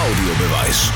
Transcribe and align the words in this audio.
Audiobeweis. 0.00 0.90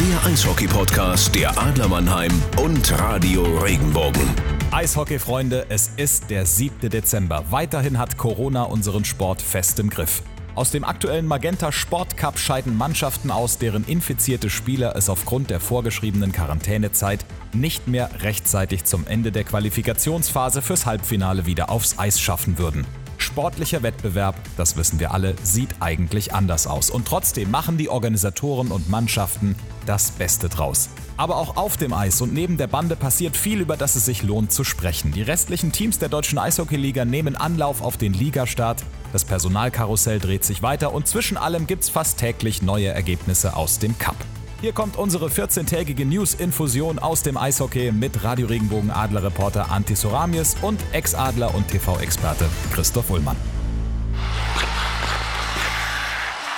Der 0.00 0.24
Eishockey-Podcast 0.32 1.34
der 1.34 1.58
Adler 1.58 1.86
Mannheim 1.86 2.32
und 2.56 2.98
Radio 2.98 3.42
Regenbogen. 3.58 4.26
Eishockey-Freunde, 4.70 5.66
es 5.68 5.88
ist 5.98 6.30
der 6.30 6.46
7. 6.46 6.88
Dezember. 6.88 7.44
Weiterhin 7.50 7.98
hat 7.98 8.16
Corona 8.16 8.62
unseren 8.62 9.04
Sport 9.04 9.42
fest 9.42 9.78
im 9.80 9.90
Griff. 9.90 10.22
Aus 10.54 10.70
dem 10.70 10.84
aktuellen 10.84 11.26
Magenta 11.26 11.72
Sport 11.72 12.16
Cup 12.16 12.38
scheiden 12.38 12.74
Mannschaften 12.74 13.30
aus, 13.30 13.58
deren 13.58 13.84
infizierte 13.84 14.48
Spieler 14.48 14.96
es 14.96 15.10
aufgrund 15.10 15.50
der 15.50 15.60
vorgeschriebenen 15.60 16.32
Quarantänezeit 16.32 17.26
nicht 17.52 17.86
mehr 17.86 18.08
rechtzeitig 18.22 18.84
zum 18.84 19.06
Ende 19.06 19.30
der 19.30 19.44
Qualifikationsphase 19.44 20.62
fürs 20.62 20.86
Halbfinale 20.86 21.44
wieder 21.44 21.68
aufs 21.68 21.98
Eis 21.98 22.18
schaffen 22.18 22.56
würden. 22.56 22.86
Sportlicher 23.28 23.82
Wettbewerb, 23.82 24.36
das 24.56 24.78
wissen 24.78 24.98
wir 25.00 25.12
alle, 25.12 25.34
sieht 25.42 25.68
eigentlich 25.80 26.32
anders 26.32 26.66
aus. 26.66 26.88
Und 26.88 27.06
trotzdem 27.06 27.50
machen 27.50 27.76
die 27.76 27.90
Organisatoren 27.90 28.72
und 28.72 28.88
Mannschaften 28.88 29.54
das 29.84 30.12
Beste 30.12 30.48
draus. 30.48 30.88
Aber 31.18 31.36
auch 31.36 31.58
auf 31.58 31.76
dem 31.76 31.92
Eis 31.92 32.22
und 32.22 32.32
neben 32.32 32.56
der 32.56 32.68
Bande 32.68 32.96
passiert 32.96 33.36
viel, 33.36 33.60
über 33.60 33.76
das 33.76 33.96
es 33.96 34.06
sich 34.06 34.22
lohnt 34.22 34.50
zu 34.50 34.64
sprechen. 34.64 35.12
Die 35.12 35.20
restlichen 35.20 35.72
Teams 35.72 35.98
der 35.98 36.08
deutschen 36.08 36.38
Eishockeyliga 36.38 37.04
nehmen 37.04 37.36
Anlauf 37.36 37.82
auf 37.82 37.98
den 37.98 38.14
Ligastart. 38.14 38.82
Das 39.12 39.26
Personalkarussell 39.26 40.20
dreht 40.20 40.44
sich 40.44 40.62
weiter 40.62 40.94
und 40.94 41.06
zwischen 41.06 41.36
allem 41.36 41.66
gibt's 41.66 41.90
fast 41.90 42.18
täglich 42.18 42.62
neue 42.62 42.88
Ergebnisse 42.88 43.56
aus 43.56 43.78
dem 43.78 43.98
Cup. 43.98 44.16
Hier 44.60 44.72
kommt 44.72 44.96
unsere 44.96 45.28
14-tägige 45.28 46.04
News-Infusion 46.04 46.98
aus 46.98 47.22
dem 47.22 47.36
Eishockey 47.36 47.92
mit 47.92 48.24
Radio 48.24 48.48
Regenbogen 48.48 48.90
Adler-Reporter 48.90 49.70
Antti 49.70 49.94
Soramies 49.94 50.56
und 50.62 50.80
Ex-Adler 50.90 51.54
und 51.54 51.68
TV-Experte 51.68 52.44
Christoph 52.74 53.08
Ullmann. 53.08 53.36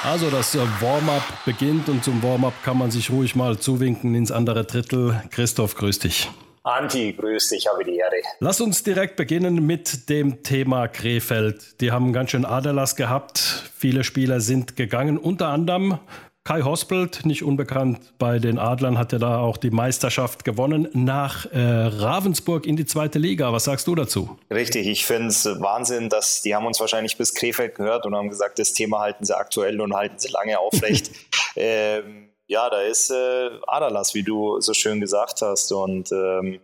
Also 0.02 0.30
das 0.30 0.55
äh, 0.55 0.60
Warm-up 0.80 1.22
beginnt 1.44 1.91
und 1.91 2.02
zum 2.02 2.22
Warm-up 2.22 2.55
kann 2.64 2.78
man 2.78 2.91
sich 2.91 3.10
ruhig 3.10 3.36
mal 3.36 3.58
zuwinken 3.58 4.14
ins 4.14 4.32
andere 4.32 4.64
Drittel. 4.64 5.22
Christoph, 5.30 5.75
grüß 5.75 5.98
dich. 5.98 6.30
Anti, 6.62 7.12
grüß 7.12 7.50
dich, 7.50 7.66
habe 7.66 7.84
die 7.84 7.97
Ehre. 7.97 8.16
Lass 8.38 8.62
uns 8.62 8.82
direkt 8.82 9.16
beginnen 9.16 9.66
mit 9.66 10.08
dem 10.08 10.42
Thema 10.42 10.88
Krefeld. 10.88 11.78
Die 11.82 11.92
haben 11.92 12.14
ganz 12.14 12.30
schön 12.30 12.47
Aderlass 12.47 12.97
gehabt. 12.97 13.38
Viele 13.77 14.05
Spieler 14.05 14.41
sind 14.41 14.77
gegangen, 14.77 15.19
unter 15.19 15.48
anderem 15.48 15.98
Kai 16.42 16.62
Hospelt, 16.62 17.27
nicht 17.27 17.44
unbekannt 17.44 18.14
bei 18.19 18.38
den 18.38 18.58
Adlern, 18.58 18.96
hat 18.96 19.12
ja 19.12 19.19
da 19.19 19.38
auch 19.41 19.58
die 19.58 19.70
Meisterschaft 19.70 20.42
gewonnen 20.44 20.88
nach 20.94 21.44
äh, 21.52 21.58
Ravensburg 21.58 22.66
in 22.66 22.77
die 22.77 22.86
zweite 22.86 23.19
Liga. 23.19 23.52
Was 23.52 23.64
sagst 23.64 23.86
du 23.86 23.94
dazu? 23.94 24.38
Richtig, 24.50 24.86
ich 24.86 25.05
finde 25.05 25.28
es 25.28 25.44
Wahnsinn, 25.44 26.08
dass 26.08 26.41
die 26.41 26.55
haben 26.55 26.64
uns 26.64 26.80
wahrscheinlich 26.80 27.19
bis 27.19 27.34
Krefeld 27.34 27.74
gehört 27.74 28.06
und 28.06 28.14
haben 28.14 28.30
gesagt, 28.30 28.58
das 28.58 28.72
Thema 28.72 29.00
halten 29.00 29.24
sie 29.24 29.36
aktuell 29.36 29.82
und 29.82 29.94
halten 29.94 30.19
sie 30.19 30.28
lange 30.28 30.58
aufrecht. 30.58 31.10
ähm, 31.56 32.30
ja, 32.47 32.70
da 32.70 32.80
ist 32.80 33.10
äh, 33.10 33.50
Adalas, 33.66 34.14
wie 34.14 34.22
du 34.22 34.60
so 34.60 34.72
schön 34.72 34.98
gesagt 34.98 35.42
hast 35.42 35.70
und 35.72 36.10
ähm, 36.10 36.58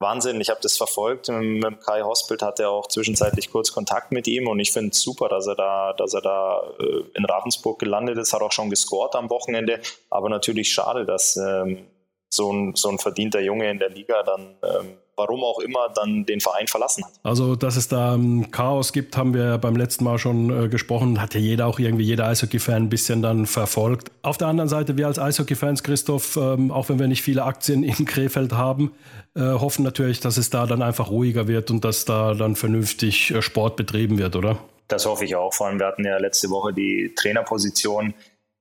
Wahnsinn, 0.00 0.40
ich 0.40 0.48
habe 0.48 0.60
das 0.62 0.78
verfolgt. 0.78 1.28
Mit 1.28 1.82
Kai 1.82 2.00
Hospital 2.02 2.48
hat 2.48 2.58
er 2.58 2.70
auch 2.70 2.88
zwischenzeitlich 2.88 3.50
kurz 3.50 3.70
Kontakt 3.70 4.12
mit 4.12 4.26
ihm 4.26 4.48
und 4.48 4.58
ich 4.58 4.72
finde 4.72 4.90
es 4.90 5.02
super, 5.02 5.28
dass 5.28 5.46
er 5.46 5.56
da, 5.56 5.92
dass 5.92 6.14
er 6.14 6.22
da 6.22 6.62
äh, 6.78 7.04
in 7.14 7.26
Ravensburg 7.26 7.78
gelandet 7.78 8.16
ist, 8.16 8.32
hat 8.32 8.40
auch 8.40 8.52
schon 8.52 8.70
gescored 8.70 9.14
am 9.14 9.28
Wochenende. 9.28 9.80
Aber 10.08 10.30
natürlich 10.30 10.72
schade, 10.72 11.04
dass 11.04 11.36
ähm, 11.36 11.86
so, 12.30 12.50
ein, 12.50 12.74
so 12.76 12.88
ein 12.88 12.98
verdienter 12.98 13.40
Junge 13.40 13.70
in 13.70 13.78
der 13.78 13.90
Liga 13.90 14.22
dann 14.22 14.56
ähm, 14.62 14.96
warum 15.20 15.44
auch 15.44 15.58
immer, 15.60 15.88
dann 15.94 16.24
den 16.24 16.40
Verein 16.40 16.66
verlassen 16.66 17.04
hat. 17.04 17.12
Also, 17.22 17.56
dass 17.56 17.76
es 17.76 17.88
da 17.88 18.14
ähm, 18.14 18.50
Chaos 18.50 18.92
gibt, 18.92 19.16
haben 19.16 19.34
wir 19.34 19.58
beim 19.58 19.76
letzten 19.76 20.04
Mal 20.04 20.18
schon 20.18 20.64
äh, 20.64 20.68
gesprochen. 20.68 21.20
Hat 21.20 21.34
ja 21.34 21.40
jeder, 21.40 21.66
auch 21.66 21.78
irgendwie 21.78 22.04
jeder 22.04 22.26
Eishockey-Fan 22.26 22.84
ein 22.84 22.88
bisschen 22.88 23.22
dann 23.22 23.46
verfolgt. 23.46 24.10
Auf 24.22 24.38
der 24.38 24.48
anderen 24.48 24.68
Seite, 24.68 24.96
wir 24.96 25.06
als 25.06 25.18
Eishockey-Fans, 25.18 25.82
Christoph, 25.82 26.36
ähm, 26.36 26.70
auch 26.70 26.88
wenn 26.88 26.98
wir 26.98 27.08
nicht 27.08 27.22
viele 27.22 27.44
Aktien 27.44 27.82
in 27.82 28.06
Krefeld 28.06 28.52
haben, 28.52 28.92
äh, 29.34 29.40
hoffen 29.40 29.84
natürlich, 29.84 30.20
dass 30.20 30.36
es 30.36 30.50
da 30.50 30.66
dann 30.66 30.82
einfach 30.82 31.10
ruhiger 31.10 31.46
wird 31.48 31.70
und 31.70 31.84
dass 31.84 32.04
da 32.04 32.34
dann 32.34 32.56
vernünftig 32.56 33.30
äh, 33.30 33.42
Sport 33.42 33.76
betrieben 33.76 34.18
wird, 34.18 34.36
oder? 34.36 34.58
Das 34.88 35.06
hoffe 35.06 35.24
ich 35.24 35.36
auch. 35.36 35.54
Vor 35.54 35.68
allem, 35.68 35.78
wir 35.78 35.86
hatten 35.86 36.04
ja 36.04 36.18
letzte 36.18 36.50
Woche 36.50 36.72
die 36.72 37.12
Trainerposition 37.14 38.12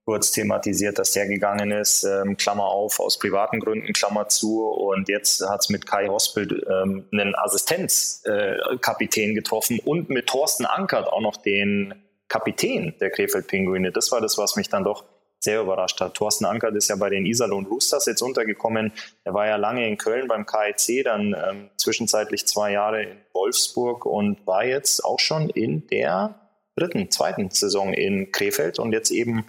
kurz 0.09 0.31
thematisiert, 0.31 0.97
dass 0.97 1.11
der 1.11 1.27
gegangen 1.27 1.69
ist, 1.69 2.03
ähm, 2.03 2.35
Klammer 2.35 2.63
auf, 2.63 2.99
aus 2.99 3.19
privaten 3.19 3.59
Gründen, 3.59 3.93
Klammer 3.93 4.27
zu. 4.27 4.65
Und 4.65 5.07
jetzt 5.07 5.47
hat 5.47 5.59
es 5.59 5.69
mit 5.69 5.85
Kai 5.85 6.07
Hospital 6.07 6.65
ähm, 6.67 7.05
einen 7.11 7.35
Assistenzkapitän 7.35 9.29
äh, 9.29 9.33
getroffen 9.35 9.79
und 9.85 10.09
mit 10.09 10.25
Thorsten 10.25 10.65
Ankert 10.65 11.05
auch 11.05 11.21
noch 11.21 11.37
den 11.37 11.93
Kapitän 12.27 12.95
der 12.99 13.11
Krefeld-Pinguine. 13.11 13.91
Das 13.91 14.11
war 14.11 14.19
das, 14.19 14.39
was 14.39 14.55
mich 14.55 14.67
dann 14.67 14.83
doch 14.83 15.03
sehr 15.39 15.61
überrascht 15.61 16.01
hat. 16.01 16.15
Thorsten 16.15 16.45
Ankert 16.45 16.75
ist 16.75 16.87
ja 16.89 16.95
bei 16.95 17.11
den 17.11 17.27
Iserlohn 17.27 17.67
Roosters 17.67 18.07
jetzt 18.07 18.23
untergekommen. 18.23 18.91
Er 19.25 19.35
war 19.35 19.45
ja 19.45 19.57
lange 19.57 19.87
in 19.87 19.99
Köln 19.99 20.27
beim 20.27 20.47
KIC, 20.47 21.03
dann 21.03 21.35
ähm, 21.35 21.69
zwischenzeitlich 21.77 22.47
zwei 22.47 22.71
Jahre 22.71 23.03
in 23.03 23.17
Wolfsburg 23.33 24.07
und 24.07 24.47
war 24.47 24.65
jetzt 24.65 25.05
auch 25.05 25.19
schon 25.19 25.51
in 25.51 25.85
der 25.85 26.33
dritten, 26.75 27.11
zweiten 27.11 27.51
Saison 27.51 27.93
in 27.93 28.31
Krefeld 28.31 28.79
und 28.79 28.91
jetzt 28.91 29.11
eben 29.11 29.45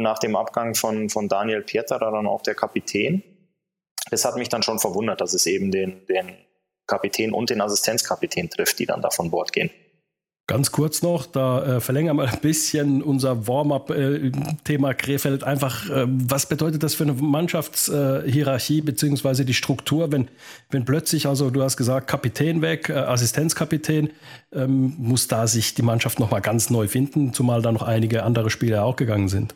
nach 0.00 0.18
dem 0.18 0.36
Abgang 0.36 0.74
von, 0.74 1.08
von 1.08 1.28
Daniel 1.28 1.62
Pieterer 1.62 2.10
dann 2.10 2.26
auch 2.26 2.42
der 2.42 2.54
Kapitän. 2.54 3.22
Es 4.10 4.24
hat 4.24 4.36
mich 4.36 4.48
dann 4.48 4.62
schon 4.62 4.78
verwundert, 4.78 5.20
dass 5.20 5.34
es 5.34 5.46
eben 5.46 5.70
den, 5.70 6.06
den 6.06 6.36
Kapitän 6.86 7.32
und 7.32 7.50
den 7.50 7.60
Assistenzkapitän 7.60 8.50
trifft, 8.50 8.78
die 8.78 8.86
dann 8.86 9.02
da 9.02 9.10
von 9.10 9.30
Bord 9.30 9.52
gehen. 9.52 9.70
Ganz 10.50 10.72
kurz 10.72 11.00
noch, 11.02 11.26
da 11.26 11.76
äh, 11.76 11.80
verlängern 11.80 12.16
wir 12.16 12.24
ein 12.32 12.40
bisschen 12.40 13.04
unser 13.04 13.46
Warm-up-Thema 13.46 14.90
äh, 14.90 14.94
Krefeld. 14.94 15.44
Einfach, 15.44 15.88
äh, 15.88 16.06
was 16.08 16.46
bedeutet 16.46 16.82
das 16.82 16.94
für 16.94 17.04
eine 17.04 17.12
Mannschaftshierarchie 17.12 18.78
äh, 18.78 18.82
beziehungsweise 18.82 19.44
die 19.44 19.54
Struktur, 19.54 20.10
wenn, 20.10 20.26
wenn 20.70 20.84
plötzlich, 20.84 21.28
also 21.28 21.50
du 21.50 21.62
hast 21.62 21.76
gesagt, 21.76 22.08
Kapitän 22.08 22.62
weg, 22.62 22.88
äh, 22.88 22.94
Assistenzkapitän, 22.94 24.10
ähm, 24.52 24.96
muss 24.98 25.28
da 25.28 25.46
sich 25.46 25.74
die 25.74 25.82
Mannschaft 25.82 26.18
nochmal 26.18 26.40
ganz 26.40 26.68
neu 26.68 26.88
finden, 26.88 27.32
zumal 27.32 27.62
da 27.62 27.70
noch 27.70 27.82
einige 27.82 28.24
andere 28.24 28.50
Spieler 28.50 28.84
auch 28.84 28.96
gegangen 28.96 29.28
sind? 29.28 29.54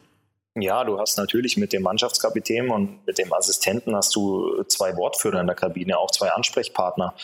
Ja, 0.56 0.84
du 0.84 1.00
hast 1.00 1.18
natürlich 1.18 1.56
mit 1.56 1.72
dem 1.72 1.82
Mannschaftskapitän 1.82 2.70
und 2.70 3.04
mit 3.06 3.18
dem 3.18 3.32
Assistenten 3.32 3.96
hast 3.96 4.14
du 4.14 4.62
zwei 4.64 4.96
Wortführer 4.96 5.40
in 5.40 5.48
der 5.48 5.56
Kabine, 5.56 5.98
auch 5.98 6.12
zwei 6.12 6.30
Ansprechpartner. 6.30 7.14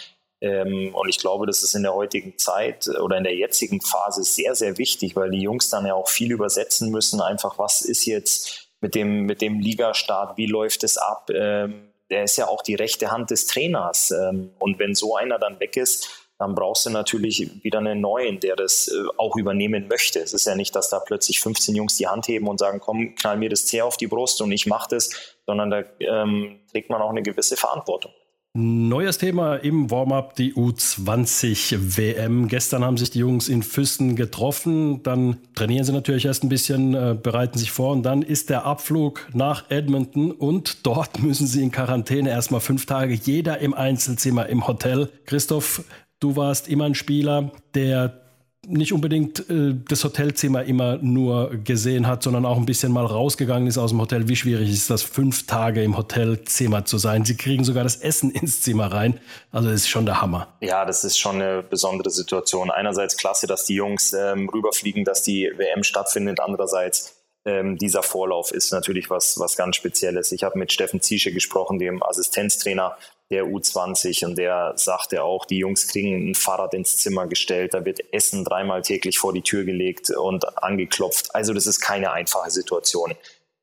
Ähm, 0.41 0.95
und 0.95 1.09
ich 1.09 1.19
glaube, 1.19 1.47
das 1.47 1.63
ist 1.63 1.75
in 1.75 1.83
der 1.83 1.95
heutigen 1.95 2.39
Zeit 2.39 2.89
oder 2.89 3.19
in 3.19 3.25
der 3.25 3.37
jetzigen 3.37 3.81
Phase 3.81 4.25
sehr, 4.25 4.57
sehr 4.57 4.79
wichtig, 4.79 5.15
weil 5.15 5.31
die 5.31 5.43
Jungs 5.43 5.71
dann 5.71 5.87
ja 5.87 5.95
auch 5.95 6.09
viel 6.09 6.33
übersetzen 6.33 6.91
müssen. 6.91 7.21
Einfach, 7.21 7.59
was 7.59 7.83
ist 7.83 8.05
jetzt 8.07 8.71
mit 8.81 8.97
dem, 8.97 9.27
mit 9.27 9.43
dem 9.43 9.61
Ligastart? 9.61 10.37
Wie 10.37 10.47
läuft 10.47 10.83
es 10.83 10.97
ab? 10.97 11.31
Ähm, 11.31 11.93
der 12.11 12.25
ist 12.25 12.37
ja 12.37 12.49
auch 12.49 12.63
die 12.63 12.75
rechte 12.75 13.13
Hand 13.13 13.31
des 13.31 13.47
Trainers. 13.47 14.11
Ähm, 14.11 14.51
und 14.59 14.81
wenn 14.81 14.97
so 14.97 15.15
einer 15.15 15.39
dann 15.39 15.61
weg 15.61 15.77
ist, 15.77 16.20
dann 16.41 16.55
brauchst 16.55 16.87
du 16.87 16.91
natürlich 16.91 17.63
wieder 17.63 17.81
einen 17.81 18.01
neuen, 18.01 18.41
der 18.41 18.57
das 18.57 18.89
äh, 18.89 19.09
auch 19.19 19.37
übernehmen 19.37 19.89
möchte. 19.89 20.21
Es 20.21 20.33
ist 20.33 20.47
ja 20.47 20.55
nicht, 20.55 20.75
dass 20.75 20.89
da 20.89 20.99
plötzlich 20.99 21.39
15 21.39 21.77
Jungs 21.77 21.99
die 21.99 22.07
Hand 22.07 22.29
heben 22.29 22.49
und 22.49 22.59
sagen, 22.59 22.81
komm, 22.81 23.15
knall 23.15 23.37
mir 23.37 23.51
das 23.51 23.67
Zehr 23.67 23.85
auf 23.85 23.99
die 23.99 24.07
Brust 24.07 24.41
und 24.41 24.51
ich 24.51 24.65
mache 24.65 24.89
das, 24.91 25.11
sondern 25.45 25.71
da 25.71 25.83
ähm, 25.99 26.61
trägt 26.73 26.89
man 26.89 27.03
auch 27.03 27.11
eine 27.11 27.23
gewisse 27.23 27.59
Verantwortung. 27.59 28.11
Neues 28.55 29.19
Thema 29.19 29.57
im 29.57 29.91
Warm-up, 29.91 30.35
die 30.35 30.55
U20 30.55 31.97
WM. 31.99 32.49
Gestern 32.49 32.85
haben 32.85 32.97
sich 32.97 33.11
die 33.11 33.19
Jungs 33.21 33.51
in 33.51 33.63
Füssen 33.63 34.17
getroffen. 34.17 35.03
Dann 35.03 35.37
trainieren 35.55 35.85
sie 35.85 35.93
natürlich 35.93 36.25
erst 36.25 36.43
ein 36.43 36.49
bisschen, 36.49 36.95
äh, 36.95 37.17
bereiten 37.23 37.59
sich 37.59 37.71
vor 37.71 37.93
und 37.93 38.03
dann 38.03 38.23
ist 38.23 38.49
der 38.49 38.65
Abflug 38.65 39.29
nach 39.35 39.71
Edmonton 39.71 40.33
und 40.33 40.87
dort 40.87 41.19
müssen 41.23 41.47
sie 41.47 41.63
in 41.63 41.71
Quarantäne 41.71 42.31
erstmal 42.31 42.63
fünf 42.63 42.87
Tage, 42.87 43.13
jeder 43.13 43.59
im 43.59 43.75
Einzelzimmer 43.75 44.47
im 44.47 44.67
Hotel. 44.67 45.11
Christoph, 45.27 45.85
Du 46.21 46.37
warst 46.37 46.69
immer 46.69 46.85
ein 46.85 46.95
Spieler, 46.95 47.51
der 47.75 48.21
nicht 48.67 48.93
unbedingt 48.93 49.49
äh, 49.49 49.75
das 49.89 50.05
Hotelzimmer 50.05 50.65
immer 50.65 50.99
nur 50.99 51.51
gesehen 51.65 52.07
hat, 52.07 52.23
sondern 52.23 52.45
auch 52.45 52.59
ein 52.59 52.67
bisschen 52.67 52.93
mal 52.93 53.07
rausgegangen 53.07 53.67
ist 53.67 53.79
aus 53.79 53.91
dem 53.91 54.01
Hotel. 54.03 54.29
Wie 54.29 54.37
schwierig 54.37 54.71
ist 54.71 54.91
das, 54.91 55.03
fünf 55.03 55.47
Tage 55.47 55.83
im 55.83 55.97
Hotelzimmer 55.97 56.85
zu 56.85 56.99
sein? 56.99 57.25
Sie 57.25 57.39
kriegen 57.39 57.65
sogar 57.65 57.85
das 57.85 57.97
Essen 57.97 58.31
ins 58.33 58.61
Zimmer 58.61 58.93
rein. 58.93 59.19
Also 59.51 59.71
das 59.71 59.81
ist 59.81 59.89
schon 59.89 60.05
der 60.05 60.21
Hammer. 60.21 60.49
Ja, 60.61 60.85
das 60.85 61.05
ist 61.05 61.19
schon 61.19 61.37
eine 61.37 61.63
besondere 61.63 62.11
Situation. 62.11 62.71
Einerseits 62.71 63.17
klasse, 63.17 63.47
dass 63.47 63.65
die 63.65 63.75
Jungs 63.75 64.13
ähm, 64.13 64.49
rüberfliegen, 64.51 65.05
dass 65.05 65.23
die 65.23 65.51
WM 65.57 65.83
stattfindet. 65.83 66.39
Andererseits 66.41 67.17
ähm, 67.47 67.79
dieser 67.79 68.03
Vorlauf 68.03 68.53
ist 68.53 68.73
natürlich 68.73 69.09
was, 69.09 69.39
was 69.39 69.57
ganz 69.57 69.77
Spezielles. 69.77 70.33
Ich 70.33 70.45
habe 70.45 70.59
mit 70.59 70.71
Steffen 70.71 71.01
Ziesche 71.01 71.33
gesprochen, 71.33 71.79
dem 71.79 72.03
Assistenztrainer 72.03 72.97
der 73.31 73.45
U20 73.45 74.25
und 74.25 74.37
der 74.37 74.73
sagte 74.77 75.23
auch, 75.23 75.45
die 75.45 75.59
Jungs 75.59 75.87
kriegen 75.87 76.31
ein 76.31 76.35
Fahrrad 76.35 76.75
ins 76.75 76.97
Zimmer 76.97 77.29
gestellt, 77.29 77.75
da 77.75 77.85
wird 77.85 78.01
Essen 78.13 78.45
dreimal 78.45 78.83
täglich 78.83 79.19
vor 79.19 79.33
die 79.33 79.43
Tür 79.43 79.65
gelegt 79.65 80.11
und 80.11 80.63
angeklopft. 80.63 81.35
Also 81.35 81.55
das 81.55 81.67
ist 81.67 81.81
keine 81.81 82.13
einfache 82.13 82.51
Situation. 82.51 83.15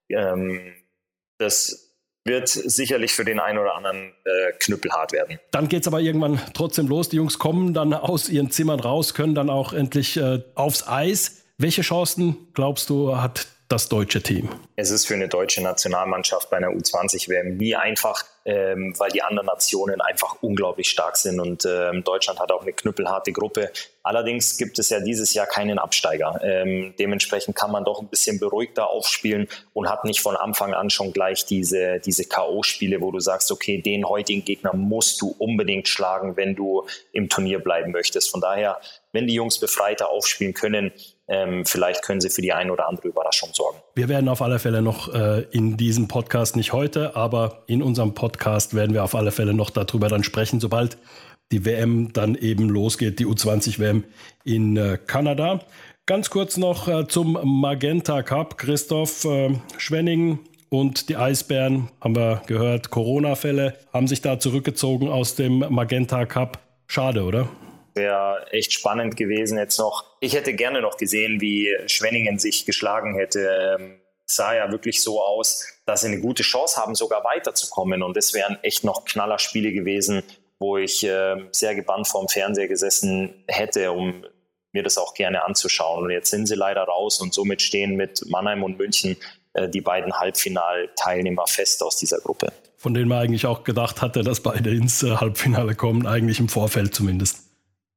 Ähm, 0.09 0.73
das 1.37 1.87
wird 2.23 2.47
sicherlich 2.49 3.13
für 3.13 3.25
den 3.25 3.39
einen 3.39 3.57
oder 3.57 3.75
anderen 3.75 4.13
äh, 4.25 4.51
knüppelhart 4.59 5.11
werden. 5.13 5.39
Dann 5.51 5.67
geht 5.69 5.81
es 5.81 5.87
aber 5.87 6.01
irgendwann 6.01 6.41
trotzdem 6.53 6.87
los. 6.87 7.09
Die 7.09 7.15
Jungs 7.17 7.39
kommen 7.39 7.73
dann 7.73 7.93
aus 7.93 8.29
ihren 8.29 8.51
Zimmern 8.51 8.79
raus, 8.79 9.13
können 9.13 9.35
dann 9.35 9.49
auch 9.49 9.73
endlich 9.73 10.17
äh, 10.17 10.41
aufs 10.55 10.87
Eis. 10.87 11.43
Welche 11.57 11.81
Chancen, 11.81 12.49
glaubst 12.53 12.89
du, 12.89 13.17
hat 13.17 13.47
das 13.69 13.89
deutsche 13.89 14.21
Team? 14.21 14.49
Es 14.75 14.91
ist 14.91 15.07
für 15.07 15.15
eine 15.15 15.27
deutsche 15.27 15.61
Nationalmannschaft 15.61 16.49
bei 16.49 16.57
einer 16.57 16.69
U20-WM 16.69 17.57
nie 17.57 17.75
einfach, 17.75 18.23
ähm, 18.47 18.94
weil 18.97 19.11
die 19.11 19.21
anderen 19.21 19.45
Nationen 19.45 19.99
einfach 19.99 20.38
unglaublich 20.41 20.89
stark 20.89 21.17
sind 21.17 21.41
und 21.41 21.65
ähm, 21.65 22.05
Deutschland 22.05 22.39
hat 22.39 22.49
auch 22.49 22.61
eine 22.61 22.71
knüppelharte 22.71 23.33
Gruppe. 23.33 23.71
Allerdings 24.03 24.57
gibt 24.57 24.79
es 24.79 24.89
ja 24.89 25.01
dieses 25.01 25.33
Jahr 25.33 25.47
keinen 25.47 25.77
Absteiger. 25.77 26.39
Ähm, 26.41 26.94
dementsprechend 26.97 27.57
kann 27.57 27.71
man 27.71 27.83
doch 27.83 28.01
ein 28.01 28.07
bisschen 28.07 28.39
beruhigter 28.39 28.89
aufspielen 28.89 29.49
und 29.73 29.89
hat 29.89 30.05
nicht 30.05 30.21
von 30.21 30.38
Anfang 30.38 30.73
an 30.73 30.89
schon 30.89 31.11
gleich 31.11 31.45
diese, 31.45 31.99
diese 31.99 32.23
K.O.-Spiele, 32.23 33.01
wo 33.01 33.11
du 33.11 33.19
sagst, 33.19 33.51
okay, 33.51 33.81
den 33.81 34.07
heutigen 34.07 34.45
Gegner 34.45 34.73
musst 34.73 35.21
du 35.21 35.35
unbedingt 35.38 35.89
schlagen, 35.89 36.38
wenn 36.38 36.55
du 36.55 36.88
im 37.11 37.27
Turnier 37.27 37.59
bleiben 37.59 37.91
möchtest. 37.91 38.31
Von 38.31 38.39
daher, 38.39 38.79
wenn 39.11 39.27
die 39.27 39.33
Jungs 39.33 39.59
befreiter 39.59 40.09
aufspielen 40.09 40.53
können, 40.53 40.94
ähm, 41.27 41.65
vielleicht 41.65 42.01
können 42.01 42.21
sie 42.21 42.29
für 42.29 42.41
die 42.41 42.53
eine 42.53 42.71
oder 42.71 42.88
andere 42.88 43.09
Überraschung 43.09 43.49
sorgen. 43.53 43.79
Wir 43.97 44.09
werden 44.09 44.29
auf 44.29 44.44
alle 44.44 44.59
Fälle 44.59 44.83
noch 44.83 45.11
äh, 45.11 45.41
in 45.49 45.75
diesem 45.75 46.07
Podcast, 46.07 46.55
nicht 46.55 46.71
heute, 46.71 47.15
aber 47.15 47.63
in 47.65 47.81
unserem 47.81 48.13
Podcast 48.13 48.75
werden 48.75 48.94
wir 48.94 49.03
auf 49.03 49.15
alle 49.15 49.31
Fälle 49.31 49.55
noch 49.55 49.71
darüber 49.71 50.07
dann 50.07 50.23
sprechen, 50.23 50.59
sobald 50.59 50.99
die 51.51 51.65
WM 51.65 52.13
dann 52.13 52.35
eben 52.35 52.69
losgeht, 52.69 53.17
die 53.17 53.25
U20-WM 53.25 54.03
in 54.44 54.77
äh, 54.77 54.99
Kanada. 55.03 55.61
Ganz 56.05 56.29
kurz 56.29 56.57
noch 56.57 56.88
äh, 56.88 57.07
zum 57.07 57.39
Magenta 57.44 58.21
Cup. 58.21 58.59
Christoph 58.59 59.25
äh, 59.25 59.55
Schwenning 59.79 60.38
und 60.69 61.09
die 61.09 61.17
Eisbären, 61.17 61.89
haben 61.99 62.15
wir 62.15 62.44
gehört, 62.45 62.91
Corona-Fälle, 62.91 63.73
haben 63.91 64.05
sich 64.05 64.21
da 64.21 64.39
zurückgezogen 64.39 65.07
aus 65.07 65.33
dem 65.33 65.65
Magenta 65.69 66.27
Cup. 66.27 66.59
Schade, 66.85 67.23
oder? 67.23 67.49
Wäre 67.97 68.47
echt 68.51 68.71
spannend 68.71 69.17
gewesen 69.17 69.57
jetzt 69.57 69.77
noch. 69.77 70.05
Ich 70.21 70.33
hätte 70.33 70.53
gerne 70.53 70.81
noch 70.81 70.95
gesehen, 70.95 71.41
wie 71.41 71.75
Schwenningen 71.88 72.39
sich 72.39 72.65
geschlagen 72.65 73.15
hätte. 73.15 73.77
Ähm, 73.79 73.99
sah 74.25 74.55
ja 74.55 74.71
wirklich 74.71 75.01
so 75.01 75.21
aus, 75.21 75.65
dass 75.85 76.01
sie 76.01 76.07
eine 76.07 76.19
gute 76.19 76.44
Chance 76.44 76.79
haben, 76.79 76.95
sogar 76.95 77.23
weiterzukommen. 77.23 78.03
Und 78.03 78.15
es 78.17 78.33
wären 78.33 78.57
echt 78.61 78.83
noch 78.83 79.05
Knallerspiele 79.05 79.71
gewesen, 79.71 80.23
wo 80.59 80.77
ich 80.77 81.03
äh, 81.03 81.35
sehr 81.51 81.75
gebannt 81.75 82.07
vorm 82.07 82.27
Fernseher 82.27 82.67
gesessen 82.67 83.44
hätte, 83.47 83.91
um 83.91 84.25
mir 84.73 84.83
das 84.83 84.97
auch 84.97 85.13
gerne 85.13 85.44
anzuschauen. 85.44 86.03
Und 86.03 86.11
jetzt 86.11 86.29
sind 86.29 86.45
sie 86.47 86.55
leider 86.55 86.83
raus 86.83 87.19
und 87.19 87.33
somit 87.33 87.61
stehen 87.61 87.95
mit 87.95 88.23
Mannheim 88.27 88.63
und 88.63 88.77
München 88.77 89.17
äh, 89.53 89.69
die 89.69 89.81
beiden 89.81 90.13
Halbfinalteilnehmer 90.13 91.47
fest 91.47 91.81
aus 91.83 91.97
dieser 91.97 92.19
Gruppe. 92.19 92.51
Von 92.77 92.94
denen 92.94 93.07
man 93.07 93.19
eigentlich 93.19 93.45
auch 93.45 93.63
gedacht 93.63 94.01
hatte, 94.01 94.23
dass 94.23 94.41
beide 94.41 94.69
ins 94.69 95.03
äh, 95.03 95.15
Halbfinale 95.15 95.73
kommen, 95.73 96.05
eigentlich 96.05 96.39
im 96.39 96.49
Vorfeld 96.49 96.94
zumindest. 96.94 97.46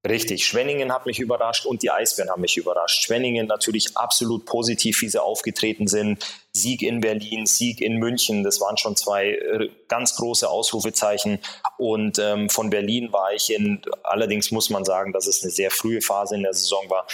Richtig, 0.08 0.46
Schwenningen 0.46 0.94
hat 0.94 1.04
mich 1.04 1.18
überrascht 1.18 1.66
und 1.66 1.82
die 1.82 1.90
Eisbären 1.90 2.30
haben 2.30 2.40
mich 2.40 2.56
überrascht. 2.56 3.04
Schwenningen 3.04 3.46
natürlich 3.46 3.98
absolut 3.98 4.46
positiv, 4.46 5.02
wie 5.02 5.10
sie 5.10 5.22
aufgetreten 5.22 5.88
sind. 5.88 6.24
Sieg 6.52 6.80
in 6.80 7.02
Berlin, 7.02 7.44
Sieg 7.44 7.82
in 7.82 7.96
München, 7.96 8.42
das 8.42 8.62
waren 8.62 8.78
schon 8.78 8.96
zwei 8.96 9.32
äh, 9.32 9.68
ganz 9.88 10.16
große 10.16 10.48
Ausrufezeichen. 10.48 11.38
Und 11.76 12.18
ähm, 12.18 12.48
von 12.48 12.70
Berlin 12.70 13.12
war 13.12 13.34
ich 13.34 13.52
in, 13.52 13.82
allerdings 14.02 14.50
muss 14.50 14.70
man 14.70 14.86
sagen, 14.86 15.12
dass 15.12 15.26
es 15.26 15.42
eine 15.42 15.50
sehr 15.50 15.70
frühe 15.70 16.00
Phase 16.00 16.34
in 16.34 16.44
der 16.44 16.54
Saison 16.54 16.88
war, 16.88 17.06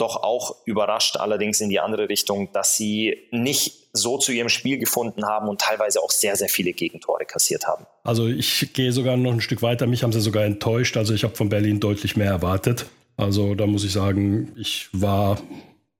doch 0.00 0.22
auch 0.22 0.56
überrascht, 0.64 1.16
allerdings 1.16 1.60
in 1.60 1.68
die 1.68 1.80
andere 1.80 2.08
Richtung, 2.08 2.52
dass 2.52 2.76
sie 2.76 3.28
nicht 3.30 3.88
so 3.92 4.18
zu 4.18 4.32
ihrem 4.32 4.48
Spiel 4.48 4.78
gefunden 4.78 5.24
haben 5.26 5.48
und 5.48 5.60
teilweise 5.60 6.00
auch 6.00 6.10
sehr, 6.10 6.36
sehr 6.36 6.48
viele 6.48 6.72
Gegentore 6.72 7.24
kassiert 7.24 7.66
haben. 7.66 7.86
Also 8.04 8.26
ich 8.26 8.72
gehe 8.72 8.92
sogar 8.92 9.16
noch 9.16 9.32
ein 9.32 9.40
Stück 9.40 9.62
weiter. 9.62 9.86
Mich 9.86 10.02
haben 10.02 10.12
sie 10.12 10.20
sogar 10.20 10.44
enttäuscht. 10.44 10.96
Also 10.96 11.14
ich 11.14 11.24
habe 11.24 11.34
von 11.34 11.48
Berlin 11.48 11.80
deutlich 11.80 12.16
mehr 12.16 12.30
erwartet. 12.30 12.86
Also 13.16 13.54
da 13.54 13.66
muss 13.66 13.84
ich 13.84 13.92
sagen, 13.92 14.52
ich 14.56 14.88
war, 14.92 15.40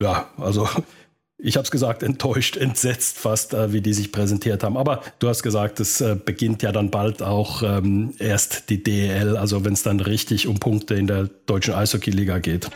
ja, 0.01 0.31
also 0.39 0.69
ich 1.39 1.57
habe 1.57 1.65
es 1.65 1.71
gesagt, 1.71 2.03
enttäuscht, 2.03 2.57
entsetzt 2.57 3.19
fast, 3.19 3.55
äh, 3.55 3.73
wie 3.73 3.81
die 3.81 3.93
sich 3.93 4.13
präsentiert 4.13 4.63
haben. 4.63 4.77
Aber 4.77 5.03
du 5.19 5.29
hast 5.29 5.43
gesagt, 5.43 5.81
es 5.81 6.01
äh, 6.01 6.17
beginnt 6.23 6.63
ja 6.63 6.73
dann 6.73 6.91
bald 6.91 7.23
auch 7.23 7.63
ähm, 7.63 8.15
erst 8.19 8.71
die 8.71 8.83
DEL, 8.83 9.37
also 9.37 9.65
wenn 9.65 9.73
es 9.73 9.83
dann 9.83 10.01
richtig 10.01 10.47
um 10.47 10.59
Punkte 10.61 10.95
in 10.95 11.07
der 11.07 11.29
deutschen 11.47 11.75
Eishockey-Liga 11.75 12.39
geht. 12.39 12.71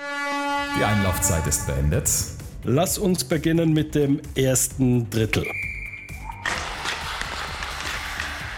Die 0.76 0.82
Einlaufzeit 0.82 1.46
ist 1.46 1.68
beendet. 1.68 2.10
Lass 2.64 2.98
uns 2.98 3.22
beginnen 3.22 3.72
mit 3.72 3.94
dem 3.94 4.20
ersten 4.34 5.08
Drittel. 5.08 5.46